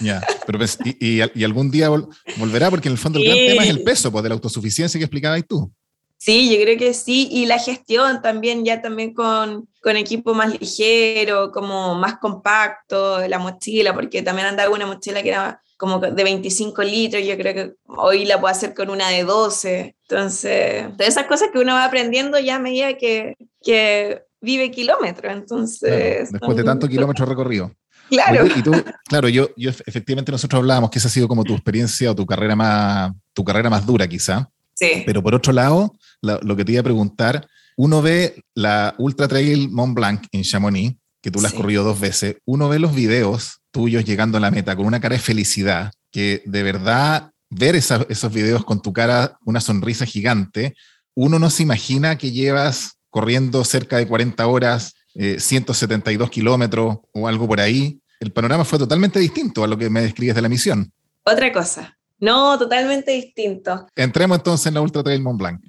Ya, 0.01 0.21
pero 0.45 0.57
pues, 0.57 0.77
y, 0.85 1.19
y, 1.21 1.43
algún 1.43 1.69
día 1.69 1.89
volverá, 2.37 2.69
porque 2.69 2.87
en 2.87 2.93
el 2.93 2.97
fondo 2.97 3.19
el 3.19 3.25
gran 3.25 3.37
tema 3.37 3.63
es 3.63 3.69
el 3.69 3.83
peso 3.83 4.11
pues, 4.11 4.23
de 4.23 4.29
la 4.29 4.35
autosuficiencia 4.35 4.97
que 4.97 5.03
explicabas 5.03 5.43
tú. 5.47 5.71
Sí, 6.17 6.49
yo 6.49 6.61
creo 6.61 6.77
que 6.77 6.93
sí, 6.93 7.29
y 7.31 7.45
la 7.45 7.59
gestión 7.59 8.21
también, 8.21 8.65
ya 8.65 8.81
también 8.81 9.13
con, 9.13 9.69
con 9.81 9.95
equipo 9.95 10.33
más 10.33 10.59
ligero, 10.59 11.51
como 11.51 11.95
más 11.95 12.17
compacto, 12.19 13.25
la 13.27 13.39
mochila, 13.39 13.93
porque 13.93 14.21
también 14.21 14.47
andaba 14.47 14.73
una 14.73 14.85
mochila 14.85 15.23
que 15.23 15.29
era 15.29 15.61
como 15.77 15.99
de 15.99 16.23
25 16.23 16.83
litros, 16.83 17.25
yo 17.25 17.37
creo 17.37 17.53
que 17.53 17.73
hoy 17.85 18.25
la 18.25 18.37
puedo 18.37 18.51
hacer 18.51 18.73
con 18.73 18.89
una 18.89 19.07
de 19.07 19.23
12. 19.23 19.95
Entonces, 20.09 20.87
todas 20.97 21.07
esas 21.07 21.25
cosas 21.25 21.51
que 21.53 21.59
uno 21.59 21.73
va 21.73 21.85
aprendiendo 21.85 22.37
ya 22.37 22.57
a 22.57 22.59
medida 22.59 22.97
que, 22.97 23.37
que 23.61 24.23
vive 24.41 24.71
kilómetros. 24.71 25.33
Entonces, 25.33 26.31
después 26.31 26.57
de 26.57 26.63
tanto 26.63 26.87
kilómetro 26.87 27.25
recorrido. 27.25 27.71
Claro. 28.09 28.47
y 28.47 28.63
tú, 28.63 28.71
claro, 29.07 29.29
yo, 29.29 29.49
yo 29.55 29.69
efectivamente 29.69 30.31
nosotros 30.31 30.59
hablábamos 30.59 30.89
que 30.89 30.97
esa 30.97 31.09
ha 31.09 31.11
sido 31.11 31.27
como 31.27 31.43
tu 31.43 31.53
experiencia 31.53 32.11
o 32.11 32.15
tu 32.15 32.25
carrera 32.25 32.55
más, 32.55 33.11
tu 33.33 33.43
carrera 33.43 33.69
más 33.69 33.85
dura 33.85 34.07
quizá. 34.07 34.49
Sí. 34.73 35.03
Pero 35.05 35.21
por 35.21 35.35
otro 35.35 35.53
lado, 35.53 35.95
lo, 36.21 36.55
que 36.55 36.65
te 36.65 36.71
iba 36.71 36.81
a 36.81 36.83
preguntar, 36.83 37.47
uno 37.77 38.01
ve 38.01 38.43
la 38.55 38.95
Ultra 38.97 39.27
Trail 39.27 39.69
Mont 39.69 39.93
Blanc 39.93 40.25
en 40.31 40.43
Chamonix, 40.43 40.97
que 41.21 41.31
tú 41.31 41.41
la 41.41 41.49
has 41.49 41.53
corrido 41.53 41.83
dos 41.83 41.99
veces, 41.99 42.37
uno 42.45 42.69
ve 42.69 42.79
los 42.79 42.95
videos 42.95 43.59
tuyos 43.71 44.05
llegando 44.05 44.37
a 44.37 44.41
la 44.41 44.51
meta 44.51 44.75
con 44.75 44.85
una 44.85 44.99
cara 44.99 45.15
de 45.15 45.21
felicidad, 45.21 45.91
que 46.11 46.41
de 46.45 46.63
verdad 46.63 47.31
ver 47.49 47.75
esos 47.75 48.33
videos 48.33 48.63
con 48.63 48.81
tu 48.81 48.93
cara, 48.93 49.37
una 49.45 49.59
sonrisa 49.59 50.05
gigante, 50.05 50.75
uno 51.15 51.39
no 51.39 51.49
se 51.49 51.63
imagina 51.63 52.17
que 52.17 52.31
llevas 52.31 52.98
corriendo 53.09 53.63
cerca 53.63 53.97
de 53.97 54.07
40 54.07 54.45
horas, 54.47 54.95
172 55.13 56.27
eh, 56.27 56.31
kilómetros 56.31 56.97
o 57.13 57.27
algo 57.27 57.47
por 57.47 57.59
ahí. 57.59 57.99
El 58.19 58.31
panorama 58.31 58.65
fue 58.65 58.79
totalmente 58.79 59.19
distinto 59.19 59.63
a 59.63 59.67
lo 59.67 59.77
que 59.77 59.89
me 59.89 60.01
describes 60.01 60.35
de 60.35 60.41
la 60.41 60.49
misión. 60.49 60.91
Otra 61.23 61.51
cosa. 61.51 61.97
No, 62.19 62.57
totalmente 62.57 63.11
distinto. 63.11 63.87
Entremos 63.95 64.37
entonces 64.37 64.67
en 64.67 64.73
la 64.73 64.81
Ultra 64.81 65.03
Trail 65.03 65.21
Mont 65.21 65.39
Blanc. 65.39 65.61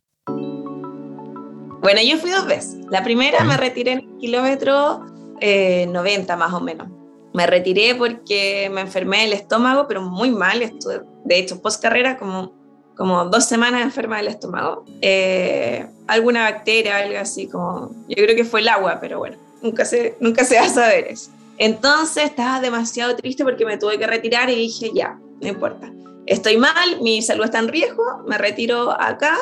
Bueno, 1.81 2.01
yo 2.03 2.19
fui 2.19 2.31
dos 2.31 2.47
veces. 2.47 2.77
La 2.91 3.03
primera 3.03 3.43
me 3.45 3.57
retiré 3.57 3.93
en 3.93 3.99
el 4.01 4.19
kilómetro 4.19 5.07
90 5.41 5.41
eh, 5.41 6.37
más 6.37 6.53
o 6.53 6.61
menos. 6.61 6.89
Me 7.33 7.47
retiré 7.47 7.95
porque 7.95 8.69
me 8.73 8.81
enfermé 8.81 9.23
del 9.23 9.33
estómago, 9.33 9.87
pero 9.87 10.03
muy 10.03 10.31
mal. 10.31 10.61
Estuve, 10.61 11.03
de 11.25 11.39
hecho, 11.39 11.63
post 11.63 11.81
carrera, 11.81 12.19
como, 12.19 12.60
como 13.01 13.25
dos 13.25 13.47
semanas 13.47 13.81
enferma 13.81 14.19
del 14.19 14.29
estómago. 14.29 14.85
Eh, 15.01 15.87
alguna 16.07 16.43
bacteria, 16.43 16.99
algo 16.99 17.19
así, 17.19 17.49
como. 17.49 17.93
Yo 18.07 18.17
creo 18.17 18.37
que 18.37 18.45
fue 18.45 18.61
el 18.61 18.69
agua, 18.69 18.99
pero 19.01 19.17
bueno, 19.17 19.39
nunca 19.63 19.87
se, 19.87 20.19
nunca 20.21 20.45
se 20.45 20.57
va 20.57 20.67
a 20.67 20.69
saber 20.69 21.07
eso. 21.07 21.31
Entonces 21.57 22.25
estaba 22.25 22.61
demasiado 22.61 23.17
triste 23.17 23.43
porque 23.43 23.65
me 23.65 23.79
tuve 23.79 23.99
que 23.99 24.07
retirar 24.07 24.51
y 24.51 24.55
dije, 24.55 24.91
ya, 24.95 25.19
no 25.41 25.49
importa. 25.49 25.91
Estoy 26.27 26.59
mal, 26.59 27.01
mi 27.01 27.23
salud 27.23 27.45
está 27.45 27.61
en 27.61 27.69
riesgo, 27.69 28.05
me 28.29 28.37
retiro 28.37 28.91
acá, 29.01 29.35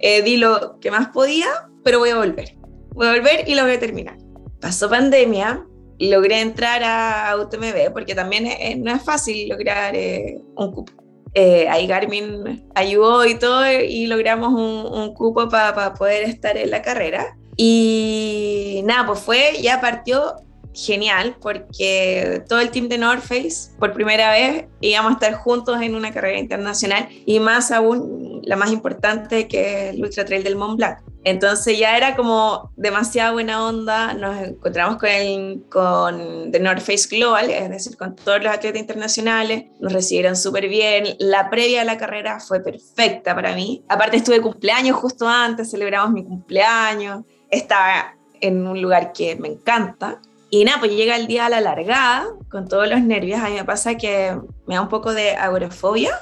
eh, 0.00 0.22
di 0.22 0.36
lo 0.36 0.80
que 0.80 0.90
más 0.90 1.06
podía 1.10 1.46
pero 1.84 2.00
voy 2.00 2.10
a 2.10 2.16
volver. 2.16 2.56
Voy 2.90 3.06
a 3.06 3.12
volver 3.12 3.48
y 3.48 3.54
lo 3.54 3.62
voy 3.62 3.74
a 3.74 3.78
terminar. 3.78 4.18
Pasó 4.60 4.90
pandemia, 4.90 5.64
logré 6.00 6.40
entrar 6.40 6.82
a 6.82 7.36
UTMB 7.36 7.92
porque 7.92 8.16
también 8.16 8.82
no 8.82 8.92
es 8.92 9.02
fácil 9.04 9.48
lograr 9.48 9.94
eh, 9.94 10.40
un 10.56 10.72
cupo. 10.72 11.05
Eh, 11.38 11.68
ahí 11.68 11.86
Garmin 11.86 12.64
ayudó 12.74 13.26
y 13.26 13.38
todo 13.38 13.70
y 13.70 14.06
logramos 14.06 14.54
un, 14.54 14.86
un 14.90 15.12
cupo 15.12 15.50
para 15.50 15.92
poder 15.92 16.22
estar 16.22 16.56
en 16.56 16.70
la 16.70 16.80
carrera. 16.80 17.36
Y 17.58 18.80
nada, 18.84 19.06
pues 19.06 19.20
fue, 19.20 19.58
ya 19.60 19.82
partió 19.82 20.36
genial 20.76 21.36
porque 21.40 22.42
todo 22.48 22.60
el 22.60 22.70
team 22.70 22.88
de 22.88 22.98
North 22.98 23.22
Face 23.22 23.70
por 23.78 23.94
primera 23.94 24.30
vez 24.30 24.66
íbamos 24.80 25.12
a 25.12 25.14
estar 25.14 25.34
juntos 25.34 25.80
en 25.80 25.94
una 25.94 26.12
carrera 26.12 26.38
internacional 26.38 27.08
y 27.24 27.40
más 27.40 27.72
aún 27.72 28.42
la 28.44 28.56
más 28.56 28.70
importante 28.70 29.48
que 29.48 29.88
es 29.88 29.94
el 29.94 30.04
Ultra 30.04 30.24
Trail 30.24 30.44
del 30.44 30.56
Mont 30.56 30.76
Blanc. 30.76 30.98
Entonces 31.24 31.76
ya 31.76 31.96
era 31.96 32.14
como 32.14 32.70
demasiada 32.76 33.32
buena 33.32 33.66
onda, 33.66 34.14
nos 34.14 34.40
encontramos 34.46 34.98
con, 34.98 35.08
el, 35.08 35.64
con 35.68 36.52
The 36.52 36.60
North 36.60 36.82
Face 36.82 37.08
Global, 37.10 37.50
es 37.50 37.68
decir, 37.68 37.96
con 37.96 38.14
todos 38.14 38.40
los 38.44 38.52
atletas 38.52 38.80
internacionales, 38.80 39.64
nos 39.80 39.92
recibieron 39.92 40.36
súper 40.36 40.68
bien, 40.68 41.16
la 41.18 41.50
previa 41.50 41.80
a 41.80 41.84
la 41.84 41.96
carrera 41.96 42.38
fue 42.38 42.60
perfecta 42.60 43.34
para 43.34 43.56
mí, 43.56 43.82
aparte 43.88 44.18
estuve 44.18 44.40
cumpleaños 44.40 44.96
justo 44.98 45.26
antes, 45.26 45.68
celebramos 45.68 46.12
mi 46.12 46.22
cumpleaños, 46.22 47.24
estaba 47.50 48.16
en 48.40 48.64
un 48.64 48.80
lugar 48.80 49.12
que 49.12 49.34
me 49.34 49.48
encanta, 49.48 50.20
y 50.48 50.64
nada, 50.64 50.78
pues 50.78 50.92
llega 50.92 51.16
el 51.16 51.26
día 51.26 51.46
a 51.46 51.48
la 51.48 51.60
largada, 51.60 52.28
con 52.50 52.68
todos 52.68 52.88
los 52.88 53.00
nervios. 53.00 53.40
A 53.40 53.48
mí 53.48 53.54
me 53.54 53.64
pasa 53.64 53.96
que 53.96 54.36
me 54.66 54.76
da 54.76 54.82
un 54.82 54.88
poco 54.88 55.12
de 55.12 55.30
agorafobia 55.30 56.12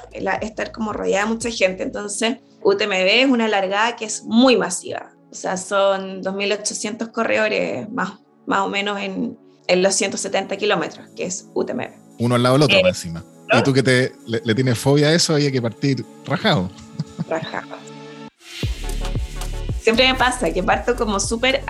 estar 0.41 0.71
como 0.71 0.93
rodeada 0.93 1.25
de 1.25 1.33
mucha 1.33 1.51
gente. 1.51 1.83
Entonces, 1.83 2.37
UTMB 2.63 2.91
es 2.91 3.29
una 3.29 3.47
largada 3.47 3.95
que 3.95 4.05
es 4.05 4.23
muy 4.23 4.57
masiva. 4.57 5.11
O 5.31 5.35
sea, 5.35 5.57
son 5.57 6.23
2.800 6.23 7.11
corredores 7.11 7.89
más, 7.91 8.19
más 8.47 8.61
o 8.61 8.69
menos 8.69 8.99
en, 8.99 9.37
en 9.67 9.83
los 9.83 9.93
170 9.93 10.57
kilómetros, 10.57 11.07
que 11.15 11.25
es 11.25 11.47
UTMB. 11.53 11.89
Uno 12.17 12.35
al 12.35 12.43
lado 12.43 12.55
del 12.55 12.63
otro, 12.63 12.77
eh, 12.77 12.83
encima. 12.87 13.23
Y 13.51 13.61
tú 13.61 13.73
que 13.73 13.83
te, 13.83 14.11
le, 14.25 14.41
le, 14.43 14.55
tienes 14.55 14.79
fobia 14.79 15.09
a 15.09 15.13
eso, 15.13 15.35
hay 15.35 15.51
que 15.51 15.61
partir 15.61 16.03
rajado. 16.25 16.71
Rajado 17.29 17.74
siempre 19.85 20.11
me 20.11 20.15
pasa 20.17 20.51
que 20.51 20.63
parto 20.63 20.95
como 20.95 21.19
súper 21.19 21.61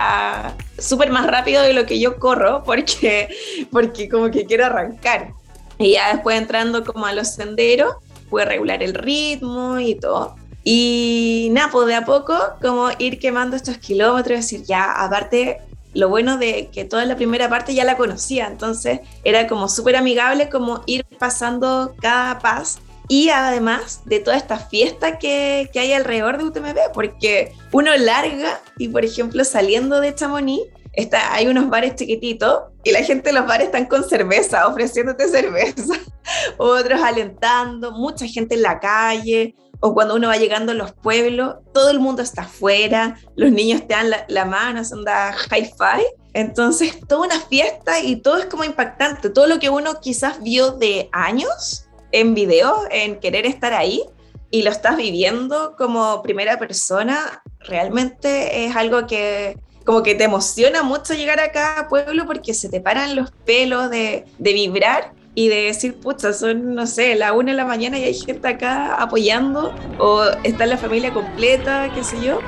súper 0.78 1.10
más 1.10 1.26
rápido 1.26 1.60
de 1.60 1.74
lo 1.74 1.84
que 1.84 2.00
yo 2.00 2.18
corro 2.18 2.62
porque, 2.64 3.28
porque 3.70 4.08
como 4.08 4.30
que 4.30 4.46
quiero 4.46 4.64
arrancar. 4.64 5.32
Y 5.76 5.92
ya 5.92 6.14
después 6.14 6.38
entrando 6.38 6.82
como 6.82 7.04
a 7.04 7.12
los 7.12 7.34
senderos, 7.34 7.96
pude 8.30 8.46
regular 8.46 8.82
el 8.82 8.94
ritmo 8.94 9.78
y 9.78 9.96
todo. 9.96 10.34
Y 10.64 11.50
nada, 11.52 11.68
pues 11.70 11.88
de 11.88 11.94
a 11.94 12.06
poco 12.06 12.34
como 12.62 12.88
ir 12.98 13.18
quemando 13.18 13.54
estos 13.54 13.76
kilómetros, 13.76 14.38
decir, 14.38 14.62
ya, 14.62 14.92
aparte, 14.92 15.58
lo 15.92 16.08
bueno 16.08 16.38
de 16.38 16.70
que 16.72 16.86
toda 16.86 17.04
la 17.04 17.16
primera 17.16 17.50
parte 17.50 17.74
ya 17.74 17.84
la 17.84 17.98
conocía, 17.98 18.46
entonces 18.46 19.00
era 19.24 19.46
como 19.46 19.68
súper 19.68 19.94
amigable 19.94 20.48
como 20.48 20.82
ir 20.86 21.04
pasando 21.18 21.94
cada 22.00 22.38
paso 22.38 22.80
y 23.08 23.28
además 23.28 24.02
de 24.04 24.20
toda 24.20 24.36
esta 24.36 24.58
fiesta 24.58 25.18
que, 25.18 25.70
que, 25.72 25.80
hay 25.80 25.92
alrededor 25.92 26.38
de 26.38 26.44
UTMB, 26.44 26.92
porque 26.92 27.52
uno 27.72 27.96
larga 27.96 28.60
y 28.78 28.88
por 28.88 29.04
ejemplo 29.04 29.44
saliendo 29.44 30.00
de 30.00 30.14
Chamonix, 30.14 30.64
está, 30.92 31.34
hay 31.34 31.46
unos 31.46 31.68
bares 31.68 31.94
chiquititos 31.94 32.64
y 32.82 32.90
la 32.90 33.02
gente 33.02 33.28
en 33.28 33.36
los 33.36 33.46
bares 33.46 33.66
están 33.66 33.86
con 33.86 34.08
cerveza, 34.08 34.66
ofreciéndote 34.66 35.28
cerveza, 35.28 35.94
otros 36.56 37.00
alentando, 37.00 37.92
mucha 37.92 38.26
gente 38.26 38.54
en 38.54 38.62
la 38.62 38.80
calle, 38.80 39.54
o 39.80 39.94
cuando 39.94 40.14
uno 40.14 40.28
va 40.28 40.36
llegando 40.36 40.72
a 40.72 40.74
los 40.74 40.92
pueblos, 40.92 41.56
todo 41.72 41.90
el 41.90 42.00
mundo 42.00 42.22
está 42.22 42.42
afuera, 42.42 43.18
los 43.36 43.52
niños 43.52 43.86
te 43.86 43.94
dan 43.94 44.10
la, 44.10 44.24
la 44.28 44.44
mano, 44.44 44.84
son 44.84 45.04
da 45.04 45.34
hi-fi. 45.50 46.04
Entonces, 46.32 46.98
toda 47.06 47.26
una 47.26 47.40
fiesta 47.40 48.00
y 48.00 48.16
todo 48.16 48.38
es 48.38 48.46
como 48.46 48.64
impactante. 48.64 49.30
Todo 49.30 49.46
lo 49.46 49.58
que 49.58 49.70
uno 49.70 50.00
quizás 50.00 50.42
vio 50.42 50.72
de 50.72 51.08
años, 51.12 51.85
en 52.20 52.34
video, 52.34 52.74
en 52.90 53.20
querer 53.20 53.44
estar 53.44 53.74
ahí 53.74 54.02
y 54.50 54.62
lo 54.62 54.70
estás 54.70 54.96
viviendo 54.96 55.74
como 55.76 56.22
primera 56.22 56.58
persona, 56.58 57.42
realmente 57.60 58.64
es 58.64 58.74
algo 58.74 59.06
que 59.06 59.58
como 59.84 60.02
que 60.02 60.14
te 60.14 60.24
emociona 60.24 60.82
mucho 60.82 61.14
llegar 61.14 61.38
acá 61.38 61.78
a 61.78 61.88
pueblo 61.88 62.26
porque 62.26 62.54
se 62.54 62.68
te 62.68 62.80
paran 62.80 63.14
los 63.14 63.30
pelos 63.30 63.88
de, 63.90 64.24
de 64.38 64.52
vibrar 64.52 65.12
y 65.34 65.48
de 65.48 65.64
decir, 65.64 66.00
pucha, 66.00 66.32
son, 66.32 66.74
no 66.74 66.86
sé, 66.86 67.14
la 67.14 67.34
una 67.34 67.52
de 67.52 67.56
la 67.58 67.66
mañana 67.66 67.98
y 67.98 68.04
hay 68.04 68.14
gente 68.14 68.48
acá 68.48 68.94
apoyando 68.94 69.74
o 69.98 70.24
está 70.42 70.64
la 70.66 70.78
familia 70.78 71.12
completa, 71.12 71.92
qué 71.94 72.02
sé 72.02 72.20
yo. 72.20 72.40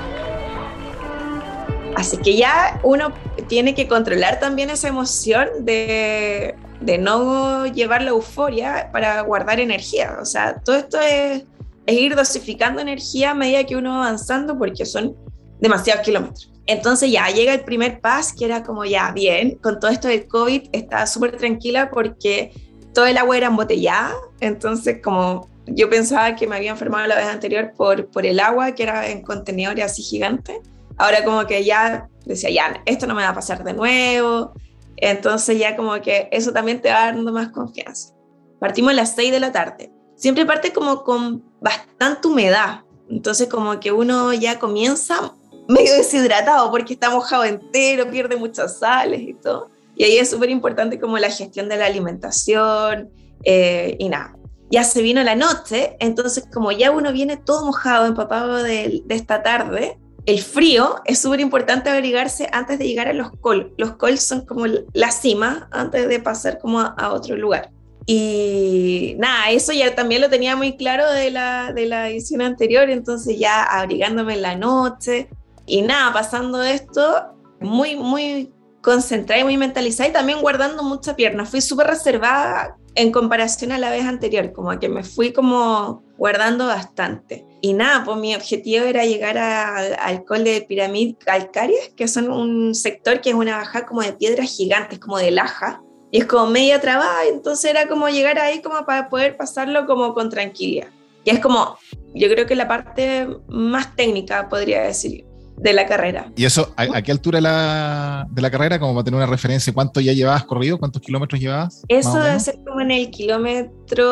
Así 1.94 2.16
que 2.16 2.36
ya 2.36 2.80
uno 2.82 3.12
tiene 3.48 3.74
que 3.74 3.86
controlar 3.86 4.40
también 4.40 4.70
esa 4.70 4.88
emoción 4.88 5.48
de, 5.60 6.56
de 6.80 6.98
no 6.98 7.66
llevar 7.66 8.02
la 8.02 8.10
euforia 8.10 8.90
para 8.92 9.20
guardar 9.22 9.60
energía. 9.60 10.18
O 10.20 10.24
sea, 10.24 10.60
todo 10.60 10.76
esto 10.76 10.98
es, 11.00 11.44
ir 11.86 12.14
dosificando 12.14 12.80
energía 12.80 13.30
a 13.30 13.34
medida 13.34 13.64
que 13.64 13.74
uno 13.74 13.90
va 13.90 14.08
avanzando 14.08 14.58
porque 14.58 14.84
son 14.84 15.16
demasiados 15.60 16.04
kilómetros. 16.04 16.52
Entonces 16.66 17.10
ya 17.10 17.28
llega 17.28 17.54
el 17.54 17.64
primer 17.64 18.00
pas 18.00 18.34
que 18.34 18.44
era 18.44 18.62
como 18.62 18.84
ya 18.84 19.10
bien, 19.12 19.56
con 19.56 19.80
todo 19.80 19.90
esto 19.90 20.06
del 20.08 20.28
COVID 20.28 20.68
estaba 20.72 21.06
súper 21.06 21.38
tranquila 21.38 21.90
porque 21.90 22.52
todo 22.92 23.06
el 23.06 23.16
agua 23.16 23.38
era 23.38 23.46
embotellada, 23.46 24.12
entonces 24.40 25.00
como 25.02 25.48
yo 25.66 25.88
pensaba 25.88 26.36
que 26.36 26.46
me 26.46 26.56
había 26.56 26.72
enfermado 26.72 27.06
la 27.06 27.14
vez 27.14 27.26
anterior 27.26 27.72
por, 27.74 28.10
por 28.10 28.26
el 28.26 28.38
agua 28.38 28.72
que 28.72 28.82
era 28.82 29.08
en 29.08 29.22
contenedores 29.22 29.84
así 29.84 30.02
gigantes, 30.02 30.58
ahora 30.98 31.24
como 31.24 31.46
que 31.46 31.64
ya 31.64 32.08
decía, 32.26 32.50
ya, 32.50 32.82
esto 32.84 33.06
no 33.06 33.14
me 33.14 33.22
va 33.22 33.30
a 33.30 33.34
pasar 33.34 33.64
de 33.64 33.72
nuevo, 33.72 34.52
entonces 35.00 35.58
ya 35.58 35.76
como 35.76 36.00
que 36.00 36.28
eso 36.32 36.52
también 36.52 36.80
te 36.80 36.90
va 36.90 37.06
dando 37.06 37.32
más 37.32 37.50
confianza. 37.50 38.14
Partimos 38.58 38.92
a 38.92 38.94
las 38.94 39.14
6 39.14 39.32
de 39.32 39.40
la 39.40 39.52
tarde. 39.52 39.92
Siempre 40.16 40.44
parte 40.46 40.72
como 40.72 41.04
con 41.04 41.44
bastante 41.60 42.28
humedad. 42.28 42.82
Entonces 43.08 43.48
como 43.48 43.78
que 43.80 43.92
uno 43.92 44.32
ya 44.32 44.58
comienza 44.58 45.32
medio 45.68 45.94
deshidratado 45.94 46.70
porque 46.70 46.94
está 46.94 47.10
mojado 47.10 47.44
entero, 47.44 48.10
pierde 48.10 48.36
muchas 48.36 48.78
sales 48.78 49.20
y 49.20 49.34
todo. 49.34 49.70
Y 49.94 50.04
ahí 50.04 50.18
es 50.18 50.30
súper 50.30 50.50
importante 50.50 50.98
como 50.98 51.18
la 51.18 51.30
gestión 51.30 51.68
de 51.68 51.76
la 51.76 51.86
alimentación 51.86 53.10
eh, 53.44 53.96
y 53.98 54.08
nada. 54.08 54.36
Ya 54.70 54.84
se 54.84 55.00
vino 55.00 55.22
la 55.22 55.34
noche, 55.34 55.96
entonces 55.98 56.44
como 56.52 56.72
ya 56.72 56.90
uno 56.90 57.12
viene 57.12 57.36
todo 57.38 57.64
mojado, 57.64 58.06
empapado 58.06 58.62
de, 58.62 59.02
de 59.04 59.14
esta 59.14 59.42
tarde, 59.42 59.98
el 60.28 60.42
frío 60.42 60.96
es 61.06 61.20
súper 61.20 61.40
importante 61.40 61.88
abrigarse 61.88 62.50
antes 62.52 62.78
de 62.78 62.86
llegar 62.86 63.08
a 63.08 63.14
los 63.14 63.30
col. 63.40 63.72
Los 63.78 63.92
col 63.92 64.18
son 64.18 64.44
como 64.44 64.66
la 64.92 65.10
cima 65.10 65.70
antes 65.72 66.06
de 66.06 66.20
pasar 66.20 66.58
como 66.58 66.80
a, 66.80 67.12
otro 67.14 67.34
lugar. 67.34 67.70
Y 68.04 69.16
nada, 69.18 69.48
eso 69.48 69.72
ya 69.72 69.94
también 69.94 70.20
lo 70.20 70.28
tenía 70.28 70.54
muy 70.54 70.76
claro 70.76 71.10
de 71.10 71.30
la, 71.30 71.72
de 71.72 71.86
la 71.86 72.10
edición 72.10 72.42
anterior, 72.42 72.90
entonces 72.90 73.38
ya 73.38 73.62
abrigándome 73.62 74.34
en 74.34 74.42
la 74.42 74.54
noche 74.54 75.30
y 75.64 75.80
nada, 75.80 76.12
pasando 76.12 76.62
esto 76.62 77.34
muy, 77.62 77.96
muy 77.96 78.52
concentrada 78.82 79.40
y 79.40 79.44
muy 79.44 79.56
mentalizada 79.56 80.10
y 80.10 80.12
también 80.12 80.42
guardando 80.42 80.82
mucha 80.82 81.16
pierna. 81.16 81.46
Fui 81.46 81.62
súper 81.62 81.86
reservada 81.86 82.76
en 82.98 83.12
comparación 83.12 83.70
a 83.70 83.78
la 83.78 83.90
vez 83.90 84.04
anterior, 84.04 84.52
como 84.52 84.76
que 84.80 84.88
me 84.88 85.04
fui 85.04 85.32
como 85.32 86.02
guardando 86.18 86.66
bastante. 86.66 87.46
Y 87.60 87.72
nada, 87.72 88.04
pues 88.04 88.16
mi 88.18 88.34
objetivo 88.34 88.86
era 88.86 89.04
llegar 89.04 89.38
al 89.38 90.24
col 90.24 90.42
de 90.42 90.62
pirámide 90.62 91.16
calcáreas, 91.16 91.90
que 91.96 92.08
son 92.08 92.28
un 92.28 92.74
sector 92.74 93.20
que 93.20 93.30
es 93.30 93.36
una 93.36 93.58
baja 93.58 93.86
como 93.86 94.02
de 94.02 94.14
piedras 94.14 94.50
gigantes, 94.50 94.98
como 94.98 95.16
de 95.16 95.30
laja, 95.30 95.80
y 96.10 96.18
es 96.18 96.26
como 96.26 96.48
media 96.48 96.80
trabada, 96.80 97.26
entonces 97.26 97.70
era 97.70 97.86
como 97.86 98.08
llegar 98.08 98.38
ahí 98.40 98.62
como 98.62 98.84
para 98.84 99.08
poder 99.08 99.36
pasarlo 99.36 99.86
como 99.86 100.12
con 100.12 100.28
tranquilidad. 100.28 100.88
Y 101.24 101.30
es 101.30 101.38
como, 101.38 101.78
yo 102.14 102.28
creo 102.28 102.46
que 102.46 102.56
la 102.56 102.66
parte 102.66 103.28
más 103.46 103.94
técnica, 103.94 104.48
podría 104.48 104.82
decir, 104.82 105.24
de 105.60 105.72
la 105.72 105.86
carrera. 105.86 106.32
¿Y 106.36 106.44
eso 106.44 106.72
a, 106.76 107.02
qué 107.02 107.10
altura 107.12 107.38
de 107.38 107.42
la, 107.42 108.26
de 108.30 108.42
la, 108.42 108.50
carrera? 108.50 108.78
Como 108.78 108.94
para 108.94 109.04
tener 109.04 109.18
una 109.18 109.26
referencia, 109.26 109.72
¿cuánto 109.72 110.00
ya 110.00 110.12
llevabas 110.12 110.44
corrido? 110.44 110.78
¿Cuántos 110.78 111.02
kilómetros 111.02 111.40
llevabas? 111.40 111.82
Eso 111.88 112.20
debe 112.20 112.38
ser 112.40 112.58
como 112.64 112.80
en 112.80 112.90
el 112.90 113.10
kilómetro 113.10 114.02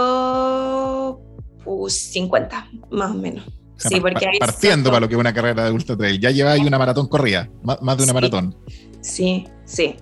50, 1.88 2.70
más 2.90 3.10
o 3.10 3.14
menos. 3.14 3.44
sí, 3.76 4.00
porque 4.00 4.26
partiendo 4.38 4.90
para 4.90 5.00
lo 5.00 5.08
que 5.08 5.14
es 5.14 5.20
una 5.20 5.32
carrera 5.34 5.64
de 5.64 5.70
ultra 5.72 5.96
trail, 5.96 6.20
ya 6.20 6.30
lleva 6.30 6.52
ahí 6.52 6.62
una 6.62 6.78
maratón 6.78 7.08
corrida, 7.08 7.48
más, 7.62 7.96
de 7.96 8.04
una 8.04 8.12
maratón. 8.12 8.56
Sí, 9.00 9.46
sí. 9.64 9.96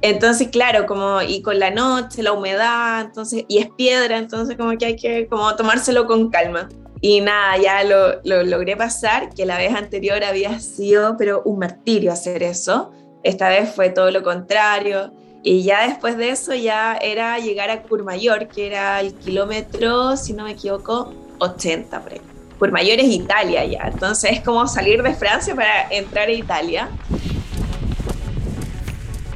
Entonces, 0.00 0.48
claro, 0.48 0.86
como 0.86 1.22
y 1.22 1.42
con 1.42 1.58
la 1.58 1.72
noche, 1.72 2.22
la 2.22 2.32
humedad, 2.32 3.00
entonces 3.06 3.44
y 3.48 3.58
es 3.58 3.68
piedra, 3.76 4.16
entonces 4.16 4.56
como 4.56 4.78
que 4.78 4.86
hay 4.86 4.96
que 4.96 5.26
como 5.26 5.56
tomárselo 5.56 6.06
con 6.06 6.30
calma. 6.30 6.68
Y 7.00 7.20
nada, 7.20 7.56
ya 7.58 7.84
lo, 7.84 8.20
lo, 8.24 8.42
logré 8.42 8.76
pasar, 8.76 9.30
que 9.34 9.46
la 9.46 9.56
vez 9.56 9.74
anterior 9.74 10.24
había 10.24 10.58
sido, 10.60 11.16
pero 11.16 11.42
un 11.44 11.58
martirio 11.58 12.12
hacer 12.12 12.42
eso. 12.42 12.92
Esta 13.22 13.48
vez 13.48 13.70
fue 13.74 13.90
todo 13.90 14.10
lo 14.10 14.22
contrario. 14.22 15.12
Y 15.42 15.62
ya 15.62 15.86
después 15.86 16.16
de 16.16 16.30
eso 16.30 16.54
ya 16.54 16.96
era 16.96 17.38
llegar 17.38 17.70
a 17.70 17.82
Curmayor, 17.82 18.48
que 18.48 18.66
era 18.66 19.00
el 19.00 19.14
kilómetro, 19.14 20.16
si 20.16 20.32
no 20.32 20.44
me 20.44 20.52
equivoco, 20.52 21.12
80 21.38 22.00
por 22.00 22.12
ahí. 22.12 22.20
Curmayor 22.58 22.98
es 22.98 23.06
Italia 23.06 23.64
ya, 23.64 23.88
entonces 23.92 24.32
es 24.32 24.40
como 24.40 24.66
salir 24.66 25.02
de 25.02 25.14
Francia 25.14 25.54
para 25.54 25.88
entrar 25.90 26.28
a 26.28 26.32
Italia. 26.32 26.88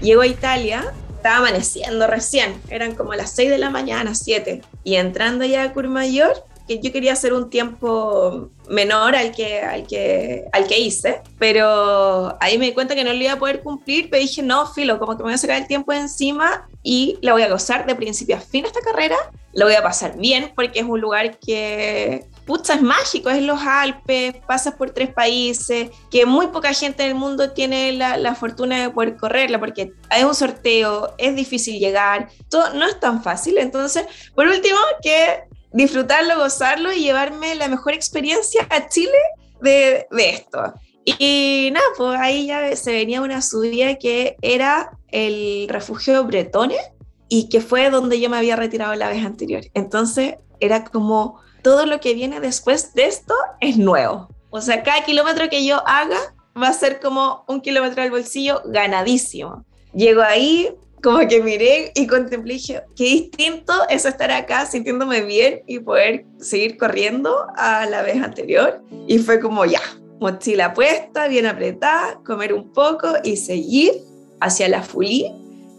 Llego 0.01 0.23
a 0.23 0.27
Italia, 0.27 0.93
estaba 1.15 1.37
amaneciendo 1.37 2.09
recién, 2.09 2.61
eran 2.69 2.97
como 2.97 3.15
las 3.15 3.31
6 3.31 3.51
de 3.51 3.59
la 3.59 3.71
mañana, 3.71 4.17
7. 4.17 4.63
Y 4.83 4.97
entrando 4.97 5.45
ya 5.45 5.63
a 5.63 5.73
Curmayor, 5.73 6.45
que 6.67 6.81
yo 6.81 6.93
quería 6.93 7.13
hacer 7.13 7.33
un 7.33 7.51
tiempo 7.51 8.51
menor 8.69 9.17
al 9.17 9.33
que, 9.33 9.61
al 9.61 9.87
que, 9.87 10.47
al 10.53 10.67
que 10.67 10.79
hice, 10.79 11.21
pero 11.39 12.37
ahí 12.41 12.59
me 12.59 12.67
di 12.67 12.73
cuenta 12.73 12.95
que 12.95 13.05
no 13.05 13.13
lo 13.13 13.23
iba 13.23 13.33
a 13.33 13.39
poder 13.39 13.63
cumplir, 13.63 14.09
pero 14.11 14.23
dije, 14.23 14.43
no, 14.43 14.67
filo, 14.67 14.99
como 14.99 15.13
que 15.17 15.19
me 15.19 15.25
voy 15.25 15.35
a 15.35 15.39
sacar 15.39 15.61
el 15.61 15.67
tiempo 15.67 15.93
de 15.93 15.99
encima 15.99 16.69
y 16.83 17.19
la 17.21 17.33
voy 17.33 17.43
a 17.43 17.51
gozar 17.51 17.87
de 17.87 17.95
principio 17.95 18.37
a 18.37 18.41
fin 18.41 18.65
esta 18.65 18.81
carrera, 18.81 19.17
lo 19.53 19.67
voy 19.67 19.75
a 19.75 19.83
pasar 19.83 20.17
bien 20.17 20.53
porque 20.55 20.81
es 20.81 20.87
un 20.87 21.01
lugar 21.01 21.39
que, 21.39 22.25
pucha, 22.47 22.75
es 22.75 22.83
mágico, 22.83 23.29
es 23.29 23.43
los 23.43 23.61
Alpes, 23.61 24.35
pasas 24.47 24.75
por 24.75 24.91
tres 24.91 25.13
países, 25.13 25.91
que 26.11 26.25
muy 26.25 26.47
poca 26.49 26.73
gente 26.73 27.03
en 27.03 27.11
el 27.11 27.15
mundo 27.15 27.51
tiene 27.51 27.93
la, 27.93 28.17
la 28.17 28.35
fortuna 28.35 28.81
de 28.81 28.91
poder 28.91 29.17
correrla 29.17 29.59
porque 29.59 29.93
es 30.11 30.25
un 30.25 30.35
sorteo, 30.35 31.15
es 31.19 31.37
difícil 31.37 31.79
llegar, 31.79 32.29
todo 32.49 32.73
no 32.75 32.87
es 32.87 32.99
tan 32.99 33.23
fácil, 33.23 33.59
entonces, 33.59 34.07
por 34.35 34.47
último, 34.47 34.79
que 35.03 35.45
disfrutarlo, 35.73 36.39
gozarlo 36.39 36.93
y 36.93 37.01
llevarme 37.01 37.55
la 37.55 37.69
mejor 37.69 37.95
experiencia 37.95 38.67
a 38.71 38.89
Chile 38.89 39.19
de, 39.61 40.07
de 40.11 40.31
esto. 40.31 40.75
Y, 41.05 41.71
nada, 41.73 41.87
pues 41.97 42.19
ahí 42.21 42.47
ya 42.47 42.77
se 42.77 42.93
venía 42.93 43.23
una 43.23 43.43
subida 43.43 43.97
que 43.97 44.37
era 44.41 44.99
el 45.09 45.67
refugio 45.69 46.25
Bretones 46.25 46.81
y 47.29 47.49
que 47.49 47.61
fue 47.61 47.91
donde 47.91 48.21
yo 48.21 48.31
me 48.31 48.37
había 48.37 48.57
retirado 48.57 48.95
la 48.95 49.09
vez 49.09 49.25
anterior. 49.25 49.63
Entonces 49.75 50.37
era 50.61 50.85
como 50.85 51.41
todo 51.63 51.87
lo 51.87 52.01
que 52.01 52.15
viene 52.15 52.41
después 52.41 52.95
de 52.95 53.07
esto 53.07 53.35
es 53.61 53.79
nuevo. 53.79 54.29
O 54.51 54.61
sea, 54.61 54.83
cada 54.83 55.03
kilómetro 55.05 55.49
que 55.49 55.65
yo 55.65 55.83
haga 55.87 56.19
va 56.61 56.69
a 56.69 56.73
ser 56.73 57.01
como 57.01 57.45
un 57.49 57.61
kilómetro 57.61 58.03
al 58.03 58.11
bolsillo 58.11 58.63
ganadísimo. 58.67 59.65
Llego 59.95 60.23
ahí, 60.23 60.75
como 61.03 61.27
que 61.27 61.43
miré 61.43 61.93
y 61.95 62.07
contemplé 62.07 62.55
dije, 62.55 62.83
qué 62.97 63.05
distinto 63.05 63.73
es 63.89 64.05
estar 64.05 64.31
acá 64.31 64.67
sintiéndome 64.67 65.23
bien 65.23 65.61
y 65.67 65.81
poder 65.81 66.25
seguir 66.39 66.77
corriendo 66.77 67.47
a 67.57 67.87
la 67.87 68.03
vez 68.03 68.23
anterior. 68.23 68.83
Y 69.09 69.19
fue 69.19 69.41
como 69.41 69.65
ya, 69.65 69.81
mochila 70.21 70.73
puesta, 70.75 71.27
bien 71.27 71.47
apretada, 71.47 72.21
comer 72.25 72.55
un 72.55 72.73
poco 72.73 73.09
y 73.25 73.37
seguir 73.37 73.93
hacia 74.41 74.69
la 74.69 74.83
Fulí, 74.83 75.27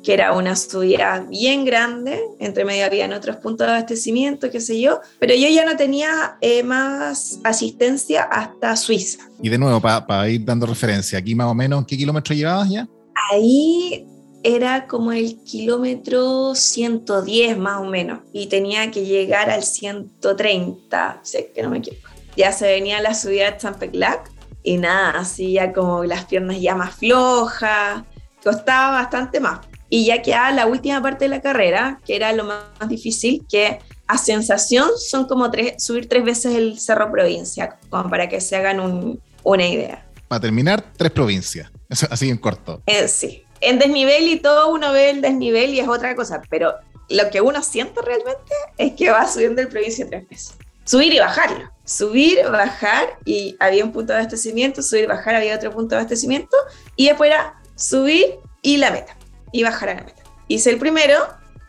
que 0.04 0.14
era 0.14 0.34
una 0.34 0.58
subida 0.58 1.26
bien 1.30 1.64
grande, 1.64 2.20
entre 2.40 2.66
medio 2.66 2.86
habían 2.86 3.14
otros 3.14 3.38
puntos 3.38 3.66
de 3.68 3.74
abastecimiento, 3.74 4.52
qué 4.52 4.60
sé 4.60 4.82
yo, 4.82 5.00
pero 5.20 5.34
yo 5.34 5.48
ya 5.48 5.64
no 5.64 5.78
tenía 5.78 6.38
eh, 6.42 6.64
más 6.64 7.40
asistencia 7.46 8.24
hasta 8.24 8.76
Suiza. 8.76 9.20
Y 9.42 9.48
de 9.48 9.58
nuevo, 9.58 9.80
para 9.80 10.28
ir 10.28 10.44
dando 10.44 10.66
referencia, 10.66 11.18
aquí 11.18 11.34
más 11.34 11.48
o 11.48 11.56
menos, 11.56 11.86
¿qué 11.86 11.98
kilómetros 11.98 12.38
llevabas 12.38 12.70
ya? 12.70 12.86
Ahí 13.32 14.06
era 14.44 14.88
como 14.88 15.14
el 15.14 15.42
kilómetro 15.44 16.54
110 16.54 17.58
más 17.58 17.80
o 17.82 17.86
menos 17.86 18.20
y 18.34 18.48
tenía 18.48 18.92
que 18.92 19.06
llegar 19.06 19.50
al 19.50 19.64
130, 19.64 21.22
sé 21.24 21.52
que 21.56 21.64
no 21.64 21.70
me 21.70 21.78
equivoco. 21.78 22.10
Ya 22.36 22.52
se 22.52 22.68
venía 22.68 23.02
la 23.02 23.16
subida 23.16 23.52
de 23.52 23.58
Champeclac 23.58 24.30
y 24.62 24.78
nada, 24.78 25.12
así 25.20 25.54
ya 25.54 25.72
como 25.72 26.04
las 26.04 26.26
piernas 26.26 26.60
ya 26.60 26.76
más 26.76 26.96
flojas, 26.96 28.04
costaba 28.44 28.92
bastante 28.92 29.40
más. 29.40 29.62
Y 29.90 30.06
ya 30.06 30.22
quedaba 30.22 30.52
la 30.52 30.66
última 30.66 31.02
parte 31.02 31.26
de 31.26 31.30
la 31.30 31.42
carrera, 31.42 32.02
que 32.06 32.16
era 32.16 32.34
lo 32.34 32.44
más, 32.44 32.64
difícil, 32.88 33.46
que 33.48 33.80
a 34.08 34.18
sensación 34.18 34.90
son 34.98 35.28
como 35.28 35.52
tres, 35.52 35.84
subir 35.84 36.10
tres 36.10 36.24
veces 36.24 36.56
el 36.56 36.80
Cerro 36.80 37.12
Provincia, 37.12 37.78
como 37.90 38.10
para 38.10 38.28
que 38.28 38.42
se 38.42 38.56
hagan 38.56 39.20
una 39.44 39.68
idea. 39.68 40.06
Para 40.28 40.42
terminar, 40.42 40.84
tres 40.98 41.12
provincias, 41.12 41.72
así 42.10 42.30
en 42.30 42.38
corto. 42.38 42.82
Eh, 42.88 43.08
sí, 43.08 43.44
en 43.64 43.80
desnivel 43.80 44.28
y 44.28 44.40
todo 44.40 44.72
uno 44.72 44.92
ve 44.92 45.10
el 45.10 45.22
desnivel 45.22 45.74
y 45.74 45.80
es 45.80 45.88
otra 45.88 46.16
cosa, 46.16 46.42
pero 46.50 46.74
lo 47.10 47.30
que 47.30 47.42
uno 47.42 47.62
siente 47.62 48.02
realmente 48.02 48.54
es 48.78 48.94
que 48.94 49.10
va 49.10 49.28
subiendo 49.28 49.62
el 49.62 49.68
provincia 49.68 50.06
tres 50.08 50.28
veces. 50.30 50.54
Subir 50.86 51.14
y 51.14 51.20
bajarlo. 51.20 51.70
Subir, 51.86 52.44
bajar 52.50 53.18
y 53.26 53.56
había 53.60 53.84
un 53.84 53.92
punto 53.92 54.14
de 54.14 54.20
abastecimiento, 54.20 54.82
subir, 54.82 55.08
bajar, 55.08 55.36
había 55.36 55.56
otro 55.56 55.72
punto 55.72 55.96
de 55.96 56.02
abastecimiento 56.02 56.56
y 56.96 57.08
después 57.08 57.30
era 57.30 57.62
subir 57.76 58.40
y 58.62 58.78
la 58.78 58.92
meta 58.92 59.18
y 59.52 59.64
bajar 59.64 59.90
a 59.90 59.96
la 59.96 60.04
meta. 60.04 60.24
Hice 60.48 60.70
el 60.70 60.80
primero, 60.80 61.18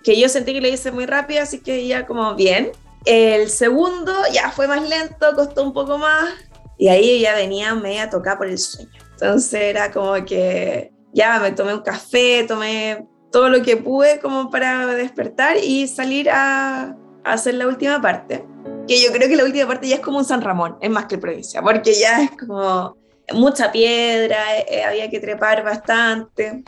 que 0.02 0.18
yo 0.18 0.28
sentí 0.28 0.52
que 0.52 0.61
lo 0.61 0.68
hice 0.68 0.92
muy 0.92 1.07
rápido, 1.07 1.42
así 1.42 1.61
que 1.61 1.87
ya 1.87 2.07
como 2.07 2.35
bien. 2.35 2.72
El 3.04 3.50
segundo 3.50 4.12
ya 4.33 4.50
fue 4.50 4.66
más 4.66 4.88
lento, 4.88 5.35
costó 5.35 5.62
un 5.62 5.72
poco 5.72 5.98
más 5.98 6.30
y 6.78 6.88
ahí 6.88 7.20
ya 7.20 7.35
venía 7.35 7.74
media 7.74 8.09
tocada 8.09 8.38
por 8.38 8.46
el 8.46 8.59
sueño. 8.59 8.90
Entonces 9.12 9.61
era 9.61 9.90
como 9.90 10.24
que 10.24 10.93
ya 11.14 11.38
me 11.38 11.53
tomé 11.53 11.72
un 11.72 11.81
café, 11.81 12.44
tomé 12.46 13.07
todo 13.33 13.48
lo 13.48 13.62
que 13.62 13.77
pude 13.77 14.18
como 14.20 14.50
para 14.50 14.87
despertar 14.87 15.57
y 15.57 15.88
salir 15.88 16.29
a, 16.31 16.96
hacer 17.24 17.55
la 17.55 17.66
última 17.66 18.00
parte. 18.00 18.44
Que 18.87 19.00
yo 19.03 19.11
creo 19.12 19.29
que 19.29 19.37
la 19.37 19.44
última 19.44 19.66
parte 19.66 19.88
ya 19.88 19.96
es 19.96 20.00
como 20.03 20.18
un 20.18 20.24
San 20.24 20.42
Ramón, 20.42 20.77
es 20.81 20.90
más 20.90 21.07
que 21.07 21.16
provincia, 21.16 21.62
porque 21.62 21.94
ya 21.94 22.22
es 22.22 22.31
como 22.33 22.96
mucha 23.33 23.72
piedra, 23.72 24.59
eh, 24.59 24.85
había 24.85 25.09
que 25.09 25.20
trepar 25.20 25.64
bastante. 25.64 26.64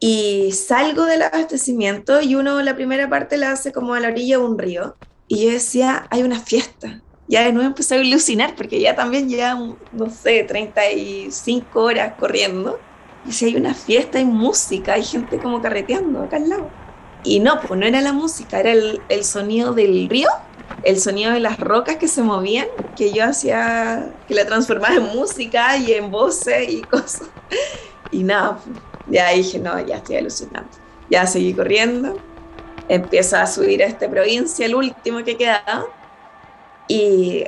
Y 0.00 0.52
salgo 0.52 1.04
del 1.04 1.22
abastecimiento 1.22 2.20
y 2.20 2.34
uno 2.34 2.60
la 2.62 2.76
primera 2.76 3.08
parte 3.08 3.36
la 3.36 3.52
hace 3.52 3.72
como 3.72 3.94
a 3.94 4.00
la 4.00 4.08
orilla 4.08 4.38
de 4.38 4.44
un 4.44 4.58
río. 4.58 4.96
Y 5.28 5.44
yo 5.44 5.50
decía, 5.50 6.06
hay 6.10 6.22
una 6.22 6.40
fiesta. 6.40 7.02
Ya 7.26 7.42
de 7.42 7.52
nuevo 7.52 7.68
empecé 7.68 7.96
a 7.96 8.00
alucinar 8.00 8.54
porque 8.56 8.80
ya 8.80 8.94
también 8.94 9.28
ya, 9.28 9.54
no 9.54 10.10
sé, 10.10 10.44
35 10.44 11.80
horas 11.80 12.14
corriendo. 12.18 12.78
Si 13.30 13.44
hay 13.46 13.56
una 13.56 13.74
fiesta, 13.74 14.18
hay 14.18 14.24
música, 14.24 14.94
hay 14.94 15.04
gente 15.04 15.38
como 15.38 15.60
carreteando 15.60 16.22
acá 16.22 16.36
al 16.36 16.48
lado. 16.48 16.70
Y 17.24 17.40
no, 17.40 17.60
pues 17.60 17.78
no 17.78 17.86
era 17.86 18.00
la 18.00 18.12
música, 18.12 18.60
era 18.60 18.72
el, 18.72 19.00
el 19.08 19.24
sonido 19.24 19.72
del 19.72 20.08
río, 20.08 20.28
el 20.84 20.98
sonido 21.00 21.32
de 21.32 21.40
las 21.40 21.58
rocas 21.58 21.96
que 21.96 22.08
se 22.08 22.22
movían, 22.22 22.66
que 22.96 23.12
yo 23.12 23.24
hacía, 23.24 24.12
que 24.26 24.34
la 24.34 24.46
transformaba 24.46 24.94
en 24.94 25.04
música 25.04 25.76
y 25.76 25.92
en 25.92 26.10
voces 26.10 26.68
y 26.70 26.82
cosas. 26.90 27.28
Y 28.10 28.22
nada, 28.22 28.58
pues, 28.64 28.78
ya 29.08 29.30
dije, 29.30 29.58
no, 29.58 29.78
ya 29.84 29.96
estoy 29.96 30.16
alucinando. 30.16 30.70
Ya 31.10 31.26
seguí 31.26 31.54
corriendo, 31.54 32.16
empiezo 32.88 33.36
a 33.36 33.46
subir 33.46 33.82
a 33.82 33.86
esta 33.86 34.08
provincia, 34.08 34.66
el 34.66 34.74
último 34.74 35.24
que 35.24 35.36
quedaba, 35.36 35.86
y 36.86 37.44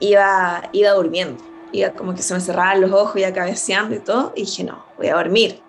iba, 0.00 0.62
iba 0.72 0.90
durmiendo. 0.90 1.42
Iba 1.72 1.90
como 1.90 2.14
que 2.14 2.22
se 2.22 2.34
me 2.34 2.40
cerraban 2.40 2.80
los 2.80 2.92
ojos, 2.92 3.16
iba 3.16 3.32
cabeceando 3.32 3.94
y 3.94 3.98
todo, 3.98 4.32
y 4.36 4.42
dije, 4.42 4.64
no, 4.64 4.84
voy 4.96 5.08
a 5.08 5.14
dormir, 5.14 5.60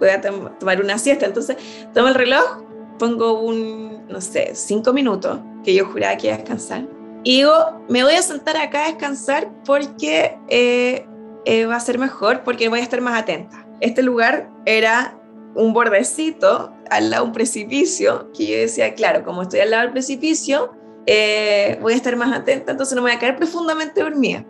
voy 0.00 0.08
a 0.08 0.20
tomar 0.20 0.80
una 0.80 0.98
siesta. 0.98 1.26
Entonces 1.26 1.56
tomo 1.92 2.08
el 2.08 2.14
reloj, 2.14 2.62
pongo 2.98 3.40
un, 3.40 4.06
no 4.08 4.20
sé, 4.20 4.52
cinco 4.54 4.92
minutos, 4.92 5.40
que 5.64 5.74
yo 5.74 5.86
juraba 5.86 6.16
que 6.16 6.28
iba 6.28 6.36
a 6.36 6.38
descansar, 6.38 6.86
y 7.24 7.38
digo, 7.38 7.54
me 7.88 8.04
voy 8.04 8.14
a 8.14 8.22
sentar 8.22 8.56
acá 8.58 8.84
a 8.84 8.88
descansar 8.88 9.50
porque 9.64 10.36
eh, 10.48 11.06
eh, 11.46 11.64
va 11.64 11.76
a 11.76 11.80
ser 11.80 11.98
mejor, 11.98 12.44
porque 12.44 12.68
voy 12.68 12.80
a 12.80 12.82
estar 12.82 13.00
más 13.00 13.18
atenta. 13.18 13.66
Este 13.80 14.02
lugar 14.02 14.50
era 14.66 15.18
un 15.54 15.72
bordecito 15.72 16.72
al 16.90 17.10
lado 17.10 17.24
de 17.24 17.28
un 17.28 17.32
precipicio, 17.32 18.30
que 18.32 18.46
yo 18.46 18.56
decía, 18.58 18.94
claro, 18.94 19.24
como 19.24 19.42
estoy 19.42 19.60
al 19.60 19.70
lado 19.70 19.84
del 19.84 19.92
precipicio, 19.92 20.72
eh, 21.06 21.78
voy 21.80 21.94
a 21.94 21.96
estar 21.96 22.14
más 22.16 22.36
atenta, 22.36 22.72
entonces 22.72 22.94
no 22.94 23.00
me 23.00 23.10
voy 23.10 23.16
a 23.16 23.20
caer 23.20 23.36
profundamente 23.36 24.02
dormida. 24.02 24.44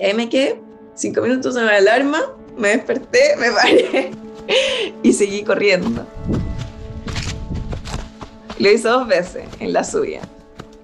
Y 0.00 0.04
ahí 0.04 0.14
me 0.14 0.30
quedé, 0.30 0.58
cinco 0.94 1.20
minutos 1.20 1.54
en 1.56 1.66
la 1.66 1.76
alarma, 1.76 2.22
me 2.56 2.68
desperté, 2.68 3.36
me 3.38 3.50
paré 3.50 4.10
y 5.02 5.12
seguí 5.12 5.44
corriendo. 5.44 6.06
Lo 8.58 8.70
hice 8.70 8.88
dos 8.88 9.06
veces 9.06 9.44
en 9.58 9.74
la 9.74 9.84
subida. 9.84 10.22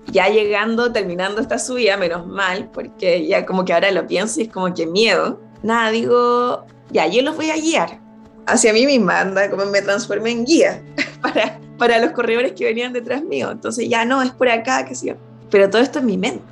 Ya 0.09 0.29
llegando, 0.29 0.93
terminando 0.93 1.41
esta 1.41 1.59
subida, 1.59 1.97
menos 1.97 2.27
mal, 2.27 2.69
porque 2.75 3.27
ya 3.27 3.47
como 3.47 3.65
que 3.65 3.73
ahora 3.73 3.91
lo 3.91 4.07
pienso 4.07 4.39
y 4.39 4.45
es 4.45 4.53
como 4.53 4.75
que 4.75 4.87
miedo. 4.87 5.41
Nada, 5.63 5.91
digo, 5.91 6.67
ya, 6.91 7.07
yo 7.07 7.23
los 7.23 7.37
voy 7.37 7.49
a 7.49 7.57
guiar 7.57 7.99
hacia 8.45 8.75
mí 8.75 8.85
misma, 8.85 9.21
anda, 9.21 9.51
como 9.51 9.65
me 9.65 9.81
transformé 9.81 10.31
en 10.33 10.45
guía 10.45 10.83
para, 11.23 11.59
para 11.79 11.99
los 12.01 12.11
corredores 12.11 12.53
que 12.53 12.67
venían 12.67 12.93
detrás 12.93 13.25
mío. 13.25 13.51
Entonces 13.51 13.89
ya 13.89 14.05
no, 14.05 14.21
es 14.21 14.31
por 14.33 14.51
acá, 14.51 14.85
que 14.85 14.95
sí. 14.95 15.11
Pero 15.51 15.71
todo 15.71 15.81
esto 15.81 16.01
en 16.01 16.07
mi 16.07 16.19
mente. 16.19 16.45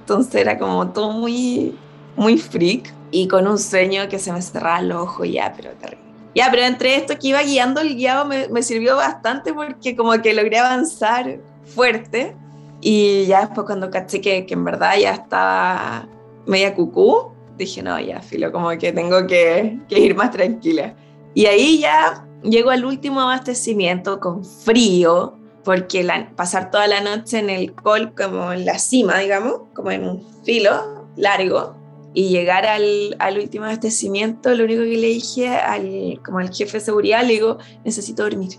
Entonces 0.00 0.34
era 0.36 0.58
como 0.58 0.92
todo 0.92 1.10
muy, 1.10 1.76
muy 2.16 2.38
freak 2.38 2.92
y 3.10 3.28
con 3.28 3.46
un 3.46 3.58
sueño 3.58 4.08
que 4.08 4.18
se 4.18 4.32
me 4.32 4.42
cerraba 4.42 4.80
el 4.80 4.92
ojo 4.92 5.24
ya, 5.24 5.52
pero 5.56 5.70
terrible. 5.72 6.04
Ya, 6.34 6.48
pero 6.50 6.64
entre 6.64 6.96
esto 6.96 7.14
que 7.18 7.28
iba 7.28 7.42
guiando, 7.42 7.80
el 7.80 7.96
guiado 7.96 8.26
me, 8.26 8.48
me 8.48 8.62
sirvió 8.62 8.96
bastante 8.96 9.54
porque 9.54 9.96
como 9.96 10.12
que 10.20 10.34
logré 10.34 10.58
avanzar 10.58 11.40
fuerte 11.64 12.36
y 12.80 13.26
ya 13.26 13.40
después 13.40 13.66
cuando 13.66 13.90
caché 13.90 14.20
que, 14.20 14.44
que 14.44 14.54
en 14.54 14.64
verdad 14.64 14.92
ya 15.00 15.12
estaba 15.12 16.06
media 16.46 16.74
cucú, 16.74 17.32
dije, 17.56 17.82
no, 17.82 17.98
ya, 17.98 18.20
filo, 18.20 18.52
como 18.52 18.68
que 18.78 18.92
tengo 18.92 19.26
que, 19.26 19.78
que 19.88 19.98
ir 19.98 20.14
más 20.14 20.30
tranquila. 20.30 20.94
Y 21.34 21.46
ahí 21.46 21.80
ya 21.80 22.26
llego 22.42 22.70
al 22.70 22.84
último 22.84 23.20
abastecimiento 23.22 24.20
con 24.20 24.44
frío, 24.44 25.38
porque 25.64 26.04
la, 26.04 26.30
pasar 26.36 26.70
toda 26.70 26.86
la 26.86 27.00
noche 27.00 27.38
en 27.38 27.50
el 27.50 27.74
col, 27.74 28.14
como 28.14 28.52
en 28.52 28.64
la 28.64 28.78
cima, 28.78 29.18
digamos, 29.18 29.62
como 29.74 29.90
en 29.90 30.06
un 30.06 30.44
filo 30.44 31.08
largo, 31.16 31.74
y 32.16 32.30
llegar 32.30 32.64
al, 32.64 33.38
último 33.38 33.66
abastecimiento, 33.66 34.54
lo 34.54 34.64
único 34.64 34.80
que 34.84 34.96
le 34.96 35.08
dije 35.08 35.50
al, 35.50 36.18
como 36.24 36.38
al 36.38 36.48
jefe 36.48 36.78
de 36.78 36.84
seguridad, 36.84 37.20
le 37.20 37.34
digo, 37.34 37.58
necesito 37.84 38.22
dormir, 38.22 38.52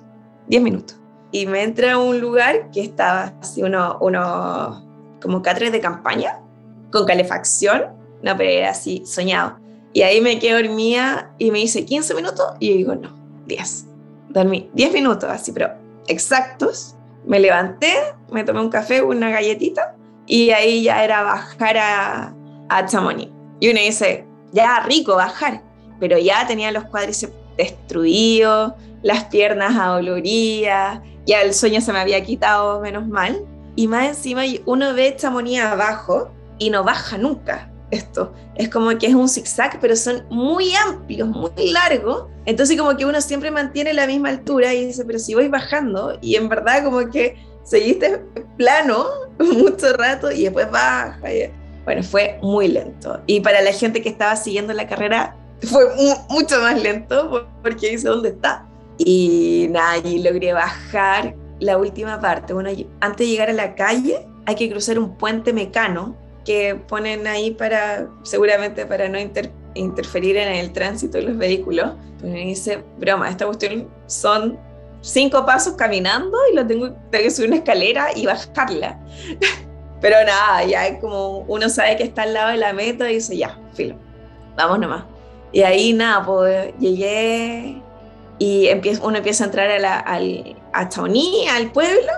10 0.48 0.62
minutos. 0.62 1.00
Y 1.32 1.48
me 1.48 1.64
entra 1.64 1.94
a 1.94 1.98
un 1.98 2.22
lugar 2.22 2.70
que 2.70 2.82
estaba 2.82 3.34
así, 3.42 3.64
uno, 3.64 3.98
uno 4.00 4.86
como 5.20 5.42
catres 5.42 5.72
de 5.72 5.82
campaña, 5.82 6.40
con 6.92 7.08
calefacción, 7.08 7.86
no, 8.22 8.38
pero 8.38 8.48
era 8.48 8.70
así, 8.70 9.04
soñado. 9.08 9.58
Y 9.92 10.04
ahí 10.04 10.22
me 10.22 10.38
quedé 10.38 10.62
dormida 10.62 11.34
y 11.40 11.50
me 11.50 11.58
dice 11.58 11.84
15 11.84 12.14
minutos 12.14 12.46
y 12.60 12.70
yo 12.70 12.76
digo, 12.76 12.96
no, 12.96 13.10
10. 13.48 13.88
Dormí 14.30 14.70
10 14.76 14.94
minutos 14.94 15.32
así, 15.32 15.52
pero 15.52 15.72
exactos. 16.08 16.96
Me 17.26 17.40
levanté, 17.40 17.92
me 18.32 18.44
tomé 18.44 18.62
un 18.62 18.70
café, 18.70 19.02
una 19.02 19.32
galletita 19.32 19.96
y 20.28 20.52
ahí 20.52 20.84
ya 20.84 21.04
era 21.04 21.24
bajar 21.24 21.78
a, 21.78 22.36
a 22.70 22.86
Chamonix. 22.86 23.37
Y 23.60 23.70
uno 23.70 23.80
dice, 23.80 24.26
ya 24.52 24.80
rico 24.82 25.16
bajar, 25.16 25.62
pero 26.00 26.18
ya 26.18 26.46
tenía 26.48 26.72
los 26.72 26.86
cuádriceps 26.86 27.34
destruidos, 27.58 28.74
las 29.02 29.26
piernas 29.26 29.76
adoloridas, 29.76 31.02
ya 31.26 31.42
el 31.42 31.54
sueño 31.54 31.82
se 31.82 31.92
me 31.92 32.00
había 32.00 32.24
quitado, 32.24 32.80
menos 32.82 33.08
mal. 33.08 33.46
Y 33.76 33.88
más 33.88 34.08
encima 34.08 34.44
uno 34.66 34.94
ve 34.94 35.16
Chamonix 35.16 35.60
abajo 35.62 36.32
y 36.58 36.70
no 36.70 36.84
baja 36.84 37.18
nunca 37.18 37.72
esto. 37.92 38.34
Es 38.56 38.70
como 38.70 38.98
que 38.98 39.08
es 39.08 39.16
un 39.16 39.30
zigzag, 39.30 39.80
pero 39.80 39.96
son 39.96 40.26
muy 40.30 40.74
amplios, 40.76 41.28
muy 41.30 41.72
largos. 41.72 42.26
Entonces 42.46 42.78
como 42.78 42.96
que 42.98 43.06
uno 43.06 43.22
siempre 43.22 43.52
mantiene 43.52 43.94
la 43.94 44.08
misma 44.08 44.30
altura 44.30 44.74
y 44.74 44.86
dice, 44.86 45.06
pero 45.06 45.20
si 45.20 45.34
voy 45.34 45.48
bajando 45.48 46.18
y 46.22 46.36
en 46.36 46.50
verdad 46.50 46.84
como 46.84 47.10
que 47.10 47.38
seguiste 47.64 48.24
plano 48.58 49.06
mucho 49.40 49.94
rato 49.94 50.32
y 50.32 50.44
después 50.44 50.70
baja. 50.72 51.20
Bueno, 51.88 52.04
fue 52.04 52.38
muy 52.42 52.68
lento. 52.68 53.22
Y 53.28 53.40
para 53.40 53.62
la 53.62 53.72
gente 53.72 54.02
que 54.02 54.10
estaba 54.10 54.36
siguiendo 54.36 54.74
la 54.74 54.88
carrera 54.88 55.38
fue 55.62 55.86
mucho 56.30 56.60
más 56.60 56.84
lento 56.84 57.48
porque 57.64 57.92
dice, 57.92 58.10
¿dónde 58.10 58.28
está? 58.28 58.68
Y 58.98 59.68
nada, 59.70 59.98
y 60.00 60.22
logré 60.22 60.52
bajar 60.52 61.34
la 61.62 61.78
última 61.78 62.20
parte. 62.20 62.52
Bueno, 62.52 62.72
antes 63.00 63.26
de 63.26 63.32
llegar 63.32 63.50
a 63.50 63.54
la 63.54 63.74
calle 63.76 64.28
hay 64.46 64.56
que 64.56 64.70
cruzar 64.70 65.00
un 65.00 65.18
puente 65.18 65.54
mecano 65.54 66.14
que 66.44 66.76
ponen 66.76 67.26
ahí 67.26 67.52
para, 67.52 68.10
seguramente 68.24 68.86
para 68.86 69.08
no 69.08 69.18
interferir 69.74 70.36
en 70.36 70.56
el 70.56 70.74
tránsito 70.74 71.20
de 71.20 71.24
los 71.24 71.38
vehículos. 71.38 71.92
Pues 72.20 72.34
me 72.34 72.40
dice, 72.40 72.84
broma, 73.00 73.30
esta 73.30 73.46
cuestión 73.46 73.88
son 74.08 74.60
cinco 75.00 75.46
pasos 75.46 75.76
caminando 75.76 76.38
y 76.52 76.56
lo 76.58 76.68
tengo, 76.68 76.92
tengo 77.12 77.24
que 77.24 77.32
subir 77.32 77.48
una 77.48 77.60
escalera 77.60 78.10
y 78.14 78.26
bajarla. 78.26 79.00
Pero 80.00 80.18
nada, 80.26 80.64
ya 80.64 80.88
es 80.88 81.00
como 81.00 81.40
uno 81.40 81.70
sabe 81.70 81.98
que 81.98 82.04
está 82.04 82.24
al 82.24 82.34
lado 82.34 82.52
de 82.52 82.58
la 82.58 82.74
meta 82.74 83.10
y 83.10 83.16
dice, 83.16 83.36
ya, 83.36 83.58
filo, 83.74 83.96
vamos 84.56 84.80
nomás. 84.80 85.04
Y 85.52 85.62
ahí 85.62 85.94
nada, 85.94 86.26
pues 86.26 86.74
llegué 86.80 87.82
y 88.40 88.70
uno 89.02 89.18
empieza 89.18 89.44
a 89.44 89.48
entrar 89.48 89.72
a, 89.72 89.80
la, 89.80 90.00
al, 90.00 90.56
a 90.74 90.88
Chamonix, 90.90 91.50
al 91.50 91.72
pueblo, 91.72 92.12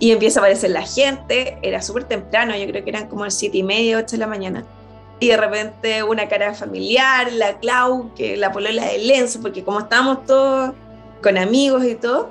y 0.00 0.10
empieza 0.10 0.40
a 0.40 0.42
aparecer 0.42 0.70
la 0.70 0.82
gente, 0.82 1.58
era 1.62 1.80
súper 1.80 2.04
temprano, 2.04 2.56
yo 2.56 2.66
creo 2.66 2.82
que 2.82 2.90
eran 2.90 3.06
como 3.08 3.24
el 3.24 3.30
7 3.30 3.56
y 3.56 3.62
media, 3.62 3.98
8 3.98 4.06
de 4.12 4.18
la 4.18 4.26
mañana. 4.26 4.64
Y 5.20 5.28
de 5.28 5.36
repente 5.36 6.02
una 6.02 6.26
cara 6.26 6.54
familiar, 6.54 7.32
la 7.32 7.60
Clau, 7.60 8.12
que 8.14 8.36
la 8.36 8.50
polola 8.50 8.84
de 8.86 8.98
Lenzo, 8.98 9.40
porque 9.40 9.62
como 9.62 9.78
estábamos 9.78 10.26
todos 10.26 10.72
con 11.22 11.38
amigos 11.38 11.84
y 11.84 11.94
todo, 11.94 12.30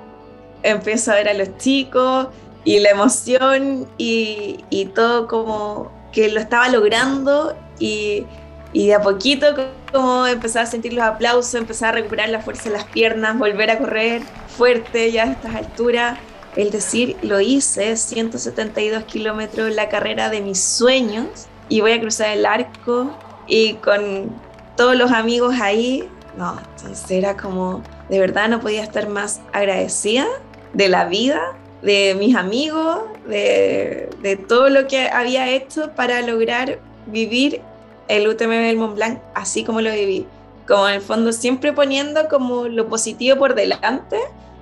empiezo 0.63 1.13
a 1.13 1.15
ver 1.15 1.29
a 1.29 1.33
los 1.33 1.57
chicos 1.57 2.27
y 2.63 2.79
la 2.79 2.89
emoción 2.89 3.87
y, 3.97 4.63
y 4.69 4.85
todo 4.85 5.27
como 5.27 5.91
que 6.11 6.29
lo 6.29 6.39
estaba 6.39 6.69
logrando 6.69 7.55
y, 7.79 8.25
y 8.73 8.87
de 8.87 8.95
a 8.95 9.01
poquito 9.01 9.47
como 9.91 10.25
empezaba 10.27 10.63
a 10.63 10.67
sentir 10.67 10.93
los 10.93 11.03
aplausos, 11.03 11.53
empezaba 11.55 11.89
a 11.89 11.95
recuperar 11.95 12.29
la 12.29 12.41
fuerza 12.41 12.69
de 12.69 12.77
las 12.77 12.85
piernas, 12.85 13.37
volver 13.37 13.69
a 13.71 13.77
correr 13.77 14.21
fuerte 14.47 15.11
ya 15.11 15.23
a 15.23 15.31
estas 15.31 15.55
alturas. 15.55 16.17
El 16.55 16.69
decir, 16.69 17.15
lo 17.21 17.39
hice 17.39 17.95
172 17.95 19.03
kilómetros 19.05 19.73
la 19.73 19.89
carrera 19.89 20.29
de 20.29 20.41
mis 20.41 20.61
sueños 20.61 21.47
y 21.69 21.81
voy 21.81 21.93
a 21.93 22.01
cruzar 22.01 22.29
el 22.29 22.45
arco 22.45 23.17
y 23.47 23.75
con 23.75 24.29
todos 24.75 24.95
los 24.95 25.11
amigos 25.11 25.55
ahí, 25.61 26.09
no, 26.37 26.59
entonces 26.75 27.09
era 27.11 27.37
como, 27.37 27.83
de 28.09 28.19
verdad 28.19 28.49
no 28.49 28.59
podía 28.59 28.83
estar 28.83 29.07
más 29.07 29.41
agradecida 29.53 30.25
de 30.73 30.89
la 30.89 31.05
vida, 31.05 31.41
de 31.81 32.15
mis 32.17 32.35
amigos, 32.35 32.99
de, 33.27 34.09
de 34.21 34.37
todo 34.37 34.69
lo 34.69 34.87
que 34.87 35.09
había 35.09 35.49
hecho 35.49 35.91
para 35.95 36.21
lograr 36.21 36.79
vivir 37.07 37.61
el 38.07 38.27
UTMB 38.27 38.49
del 38.49 38.77
Mont 38.77 38.95
Blanc 38.95 39.19
así 39.33 39.63
como 39.63 39.81
lo 39.81 39.91
viví. 39.91 40.25
Como 40.67 40.87
en 40.87 40.95
el 40.95 41.01
fondo 41.01 41.31
siempre 41.33 41.73
poniendo 41.73 42.27
como 42.29 42.67
lo 42.67 42.87
positivo 42.87 43.37
por 43.37 43.55
delante 43.55 44.17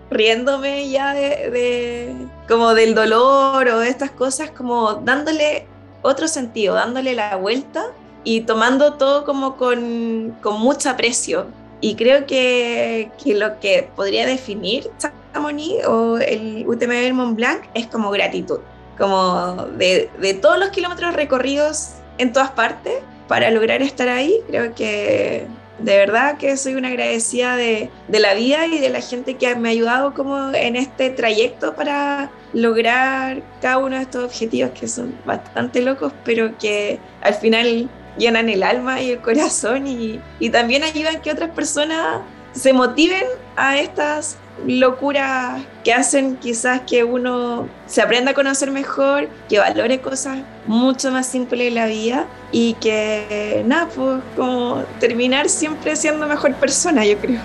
riéndome 0.10 0.89
ya 0.89 1.13
de, 1.13 2.13
como 2.47 2.73
del 2.73 2.95
dolor 2.95 3.67
o 3.67 3.79
de 3.79 3.89
estas 3.89 4.12
cosas, 4.12 4.51
como 4.51 4.95
dándole 4.95 5.65
otro 6.01 6.27
sentido, 6.27 6.75
dándole 6.75 7.13
la 7.13 7.36
vuelta 7.36 7.86
y 8.23 8.41
tomando 8.41 8.93
todo 8.93 9.25
como 9.25 9.55
con, 9.58 10.36
con 10.41 10.60
mucho 10.60 10.89
aprecio. 10.89 11.47
Y 11.82 11.95
creo 11.95 12.25
que, 12.25 13.12
que, 13.23 13.36
lo 13.36 13.60
que 13.60 13.89
podría 13.95 14.25
definir 14.25 14.89
Chamonix 15.33 15.85
o 15.85 16.17
el 16.17 16.65
UTMB 16.67 16.91
del 16.91 17.13
Mont 17.13 17.35
Blanc 17.35 17.63
es 17.73 17.87
como 17.87 18.11
gratitud, 18.11 18.59
como 18.97 19.65
de, 19.77 20.09
todos 20.41 20.59
los 20.59 20.69
kilómetros 20.69 21.13
recorridos 21.13 21.93
en 22.17 22.33
todas 22.33 22.51
partes 22.51 22.93
para 23.27 23.51
lograr 23.51 23.81
estar 23.81 24.09
ahí, 24.09 24.41
creo 24.47 24.73
que 24.73 25.45
de 25.77 25.97
verdad 25.97 26.37
que 26.37 26.57
soy 26.57 26.75
una 26.75 26.89
agradecida 26.89 27.55
de, 27.55 27.89
la 28.09 28.33
vida 28.33 28.65
y 28.65 28.79
de 28.79 28.89
la 28.89 29.01
gente 29.01 29.37
que 29.37 29.55
me 29.55 29.69
ha 29.69 29.71
ayudado 29.71 30.13
como 30.13 30.53
en 30.53 30.75
este 30.75 31.09
trayecto 31.09 31.73
para 31.73 32.31
lograr 32.53 33.41
cada 33.61 33.77
uno 33.77 33.95
de 33.95 34.01
estos 34.01 34.25
objetivos 34.25 34.71
que 34.71 34.87
son 34.87 35.15
bastante 35.25 35.81
locos, 35.81 36.11
pero 36.25 36.57
que 36.57 36.99
al 37.21 37.35
final 37.35 37.89
llenan 38.17 38.49
el 38.49 38.63
alma 38.63 39.01
y 39.01 39.11
el 39.11 39.21
corazón 39.21 39.85
y 39.87 40.49
también 40.49 40.83
ayudan 40.83 41.21
que 41.21 41.31
otras 41.31 41.51
personas 41.51 42.21
se 42.53 42.73
motiven 42.73 43.23
a 43.55 43.77
estas 43.77 44.38
locuras 44.65 45.62
que 45.83 45.93
hacen 45.93 46.35
quizás 46.38 46.81
que 46.81 47.03
uno 47.03 47.67
se 47.88 48.01
aprenda 48.01 48.31
a 48.31 48.33
conocer 48.33 48.71
mejor, 48.71 49.29
que 49.47 49.59
valore 49.59 50.01
cosas 50.01 50.39
mucho 50.67 51.12
más 51.12 51.27
simples 51.27 51.67
en 51.69 51.75
la 51.75 51.85
vida 51.85 52.25
y 52.51 52.73
que 52.75 53.63
nada, 53.65 53.88
pues 53.88 54.21
como 54.35 54.83
terminar 54.99 55.49
siempre 55.49 55.95
siendo 55.95 56.27
mejor 56.27 56.53
persona, 56.55 57.05
yo 57.05 57.17
creo. 57.17 57.39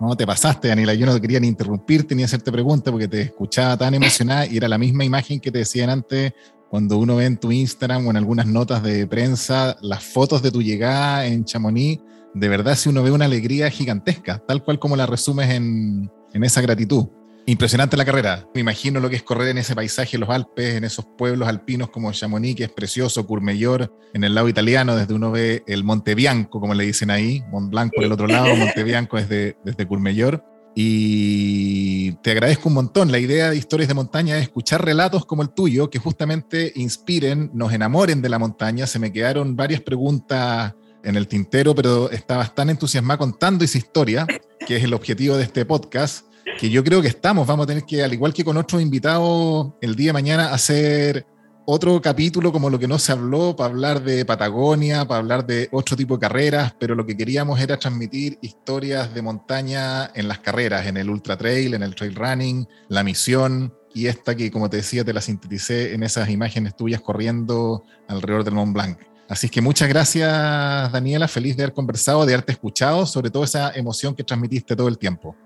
No, 0.00 0.16
te 0.16 0.24
pasaste, 0.26 0.68
Daniela. 0.68 0.94
Yo 0.94 1.06
no 1.06 1.20
quería 1.20 1.40
ni 1.40 1.48
interrumpirte 1.48 2.14
ni 2.14 2.22
hacerte 2.22 2.52
preguntas 2.52 2.92
porque 2.92 3.08
te 3.08 3.22
escuchaba 3.22 3.76
tan 3.76 3.94
emocionada 3.94 4.46
y 4.46 4.56
era 4.56 4.68
la 4.68 4.78
misma 4.78 5.04
imagen 5.04 5.40
que 5.40 5.50
te 5.50 5.58
decían 5.58 5.90
antes 5.90 6.32
cuando 6.70 6.98
uno 6.98 7.16
ve 7.16 7.26
en 7.26 7.38
tu 7.38 7.52
Instagram 7.52 8.06
o 8.06 8.10
en 8.10 8.16
algunas 8.16 8.46
notas 8.46 8.82
de 8.82 9.06
prensa 9.06 9.76
las 9.80 10.04
fotos 10.04 10.42
de 10.42 10.50
tu 10.50 10.62
llegada 10.62 11.26
en 11.26 11.44
Chamonix 11.44 12.00
de 12.34 12.48
verdad 12.48 12.76
si 12.76 12.88
uno 12.88 13.02
ve 13.02 13.10
una 13.10 13.24
alegría 13.24 13.70
gigantesca, 13.70 14.38
tal 14.46 14.62
cual 14.62 14.78
como 14.78 14.96
la 14.96 15.06
resumes 15.06 15.50
en, 15.50 16.10
esa 16.32 16.60
gratitud. 16.60 17.08
Impresionante 17.46 17.96
la 17.96 18.04
carrera. 18.04 18.46
Me 18.54 18.60
imagino 18.60 19.00
lo 19.00 19.08
que 19.08 19.16
es 19.16 19.22
correr 19.22 19.48
en 19.48 19.58
ese 19.58 19.74
paisaje, 19.74 20.16
en 20.16 20.20
los 20.20 20.28
Alpes, 20.28 20.74
en 20.74 20.84
esos 20.84 21.06
pueblos 21.16 21.48
alpinos 21.48 21.88
como 21.88 22.12
Chamonix, 22.12 22.56
que 22.56 22.64
es 22.64 22.70
precioso, 22.70 23.26
Courmayeur, 23.26 23.90
en 24.12 24.22
el 24.22 24.34
lado 24.34 24.48
italiano, 24.48 24.94
desde 24.94 25.14
uno 25.14 25.30
ve 25.30 25.64
el 25.66 25.82
Monte 25.82 26.14
Bianco, 26.14 26.60
como 26.60 26.74
le 26.74 26.84
dicen 26.84 27.10
ahí, 27.10 27.42
Mont 27.50 27.70
Blanc 27.70 27.92
por 27.94 28.04
el 28.04 28.12
otro 28.12 28.26
lado, 28.26 28.54
Monte 28.54 28.84
Bianco 28.84 29.16
es 29.16 29.28
de, 29.28 29.56
desde 29.64 29.86
Courmayeur. 29.86 30.44
Y 30.80 32.12
te 32.22 32.30
agradezco 32.30 32.68
un 32.68 32.76
montón. 32.76 33.10
La 33.10 33.18
idea 33.18 33.50
de 33.50 33.56
historias 33.56 33.88
de 33.88 33.94
montaña 33.94 34.36
es 34.36 34.42
escuchar 34.42 34.84
relatos 34.84 35.26
como 35.26 35.42
el 35.42 35.50
tuyo, 35.50 35.90
que 35.90 35.98
justamente 35.98 36.72
inspiren, 36.76 37.50
nos 37.52 37.72
enamoren 37.72 38.22
de 38.22 38.28
la 38.28 38.38
montaña. 38.38 38.86
Se 38.86 39.00
me 39.00 39.12
quedaron 39.12 39.56
varias 39.56 39.80
preguntas 39.80 40.76
en 41.02 41.16
el 41.16 41.26
tintero, 41.26 41.74
pero 41.74 42.08
estabas 42.12 42.54
tan 42.54 42.70
entusiasmada 42.70 43.18
contando 43.18 43.64
esa 43.64 43.76
historia, 43.76 44.24
que 44.68 44.76
es 44.76 44.84
el 44.84 44.94
objetivo 44.94 45.36
de 45.36 45.42
este 45.42 45.64
podcast, 45.64 46.26
que 46.60 46.70
yo 46.70 46.84
creo 46.84 47.02
que 47.02 47.08
estamos, 47.08 47.44
vamos 47.44 47.64
a 47.64 47.66
tener 47.66 47.82
que, 47.82 48.04
al 48.04 48.12
igual 48.12 48.32
que 48.32 48.44
con 48.44 48.56
otros 48.56 48.80
invitados, 48.80 49.72
el 49.80 49.96
día 49.96 50.10
de 50.10 50.12
mañana 50.12 50.52
hacer 50.52 51.26
otro 51.70 52.00
capítulo 52.00 52.50
como 52.50 52.70
lo 52.70 52.78
que 52.78 52.88
no 52.88 52.98
se 52.98 53.12
habló, 53.12 53.54
para 53.54 53.68
hablar 53.68 54.02
de 54.02 54.24
Patagonia, 54.24 55.06
para 55.06 55.18
hablar 55.18 55.46
de 55.46 55.68
otro 55.70 55.98
tipo 55.98 56.14
de 56.16 56.20
carreras, 56.20 56.74
pero 56.80 56.94
lo 56.94 57.04
que 57.04 57.14
queríamos 57.14 57.60
era 57.60 57.78
transmitir 57.78 58.38
historias 58.40 59.12
de 59.12 59.20
montaña 59.20 60.10
en 60.14 60.28
las 60.28 60.38
carreras, 60.38 60.86
en 60.86 60.96
el 60.96 61.10
ultra 61.10 61.36
trail, 61.36 61.74
en 61.74 61.82
el 61.82 61.94
trail 61.94 62.14
running, 62.14 62.66
la 62.88 63.04
misión, 63.04 63.74
y 63.92 64.06
esta 64.06 64.34
que, 64.34 64.50
como 64.50 64.70
te 64.70 64.78
decía, 64.78 65.04
te 65.04 65.12
la 65.12 65.20
sinteticé 65.20 65.92
en 65.92 66.04
esas 66.04 66.30
imágenes 66.30 66.74
tuyas 66.74 67.02
corriendo 67.02 67.84
alrededor 68.08 68.44
del 68.44 68.54
Mont 68.54 68.72
Blanc. 68.72 68.98
Así 69.28 69.50
que 69.50 69.60
muchas 69.60 69.90
gracias, 69.90 70.90
Daniela. 70.90 71.28
Feliz 71.28 71.54
de 71.54 71.64
haber 71.64 71.74
conversado, 71.74 72.24
de 72.24 72.32
haberte 72.32 72.52
escuchado, 72.52 73.04
sobre 73.04 73.28
todo 73.28 73.44
esa 73.44 73.72
emoción 73.72 74.14
que 74.14 74.24
transmitiste 74.24 74.74
todo 74.74 74.88
el 74.88 74.96
tiempo. 74.96 75.36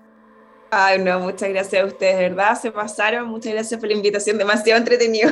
Ay, 0.75 0.99
no, 0.99 1.19
muchas 1.19 1.49
gracias 1.49 1.83
a 1.83 1.85
ustedes, 1.85 2.17
de 2.17 2.29
verdad, 2.29 2.59
se 2.59 2.71
pasaron. 2.71 3.27
Muchas 3.27 3.53
gracias 3.53 3.79
por 3.79 3.87
la 3.87 3.95
invitación, 3.95 4.37
demasiado 4.37 4.79
entretenido. 4.79 5.31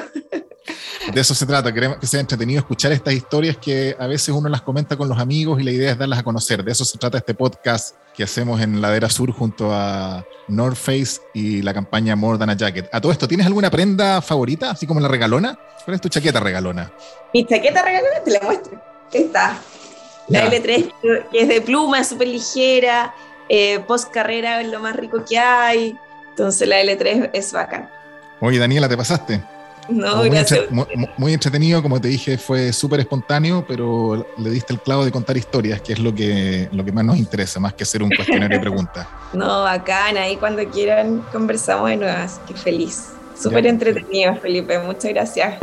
De 1.12 1.20
eso 1.20 1.34
se 1.34 1.48
trata, 1.48 1.74
queremos 1.74 1.98
que 1.98 2.06
sea 2.06 2.20
entretenido 2.20 2.60
escuchar 2.60 2.92
estas 2.92 3.16
historias 3.16 3.58
que 3.58 3.96
a 3.98 4.06
veces 4.06 4.30
uno 4.30 4.48
las 4.48 4.62
comenta 4.62 4.96
con 4.96 5.10
los 5.10 5.18
amigos 5.18 5.60
y 5.60 5.64
la 5.64 5.72
idea 5.72 5.92
es 5.92 5.98
darlas 5.98 6.20
a 6.20 6.24
conocer. 6.24 6.64
De 6.64 6.72
eso 6.72 6.86
se 6.86 7.00
trata 7.00 7.18
este 7.18 7.34
podcast 7.34 7.96
que 8.14 8.24
hacemos 8.24 8.62
en 8.62 8.80
Ladera 8.82 9.10
Sur 9.10 9.32
junto 9.32 9.74
a 9.74 10.24
North 10.48 10.76
Face 10.76 11.20
y 11.34 11.64
la 11.64 11.74
campaña 11.74 12.16
More 12.16 12.38
Than 12.38 12.52
a 12.52 12.56
Jacket. 12.56 12.90
A 12.94 13.02
todo 13.02 13.12
esto, 13.12 13.28
¿tienes 13.28 13.48
alguna 13.48 13.72
prenda 13.72 14.22
favorita, 14.22 14.70
así 14.72 14.86
como 14.86 15.00
la 15.00 15.08
regalona? 15.08 15.58
¿Cuál 15.84 15.96
es 15.96 16.02
tu 16.02 16.10
chaqueta 16.10 16.40
regalona? 16.40 16.92
Mi 17.34 17.46
chaqueta 17.46 17.82
regalona 17.82 18.24
te 18.24 18.32
la 18.32 18.42
muestro. 18.42 18.80
Esta. 19.12 19.60
La 20.28 20.50
L3, 20.50 21.30
que 21.32 21.42
es 21.42 21.48
de 21.48 21.62
pluma, 21.62 22.04
súper 22.04 22.28
ligera, 22.28 23.14
eh, 23.50 23.80
post 23.88 24.12
carrera 24.12 24.62
es 24.62 24.68
lo 24.68 24.80
más 24.80 24.96
rico 24.96 25.24
que 25.28 25.38
hay. 25.38 25.98
Entonces 26.30 26.68
la 26.68 26.82
L3 26.82 27.32
es 27.34 27.52
bacán. 27.52 27.90
Oye, 28.40 28.58
Daniela, 28.58 28.90
¿te 28.90 28.98
pasaste? 28.98 29.42
No, 29.90 30.24
muy, 31.18 31.34
entretenido, 31.34 31.82
como 31.82 32.00
te 32.00 32.08
dije, 32.08 32.38
fue 32.38 32.72
súper 32.72 33.02
espontáneo, 33.02 33.66
pero 33.68 34.26
le 34.38 34.50
diste 34.50 34.74
el 34.74 34.80
clavo 34.80 35.04
de 35.04 35.12
contar 35.12 35.36
historias, 35.36 35.82
que 35.82 35.94
es 35.94 36.00
lo 36.00 36.14
que, 36.14 36.70
lo 36.72 36.86
que 36.86 36.92
más 36.92 37.04
nos 37.04 37.18
interesa, 37.18 37.60
más 37.60 37.74
que 37.74 37.84
hacer 37.84 38.02
un 38.02 38.10
cuestionario 38.10 38.58
de 38.58 38.62
preguntas. 38.62 39.08
No, 39.34 39.64
bacán, 39.64 40.18
ahí 40.18 40.36
cuando 40.36 40.64
quieran 40.70 41.24
conversamos 41.32 41.90
de 41.90 41.98
nuevas, 41.98 42.42
qué 42.48 42.54
feliz. 42.54 43.12
Súper 43.40 43.66
entretenido, 43.66 44.36
Felipe, 44.36 44.78
muchas 44.80 45.14
gracias. 45.14 45.56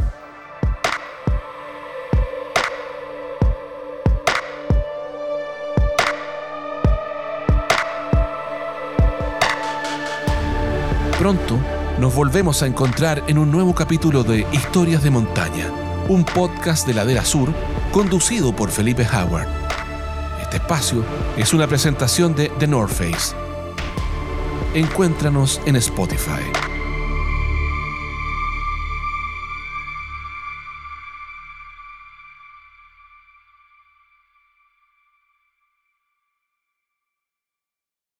Pronto 11.18 11.59
nos 11.98 12.14
volvemos 12.14 12.62
a 12.62 12.68
encontrar 12.68 13.24
en 13.26 13.38
un 13.38 13.50
nuevo 13.50 13.74
capítulo 13.74 14.22
de 14.22 14.46
Historias 14.52 15.02
de 15.02 15.11
Montaña, 15.11 15.68
un 16.09 16.24
podcast 16.24 16.87
de 16.87 16.94
Ladera 16.94 17.24
Sur 17.24 17.52
conducido 17.90 18.54
por 18.54 18.70
Felipe 18.70 19.04
Howard. 19.04 19.48
Este 20.40 20.59
espacio 20.59 21.04
es 21.37 21.52
una 21.52 21.66
presentación 21.66 22.37
de 22.37 22.52
The 22.61 22.68
North 22.68 22.92
Face. 22.92 23.35
Encuéntranos 24.74 25.61
en 25.66 25.74
Spotify. 25.74 26.67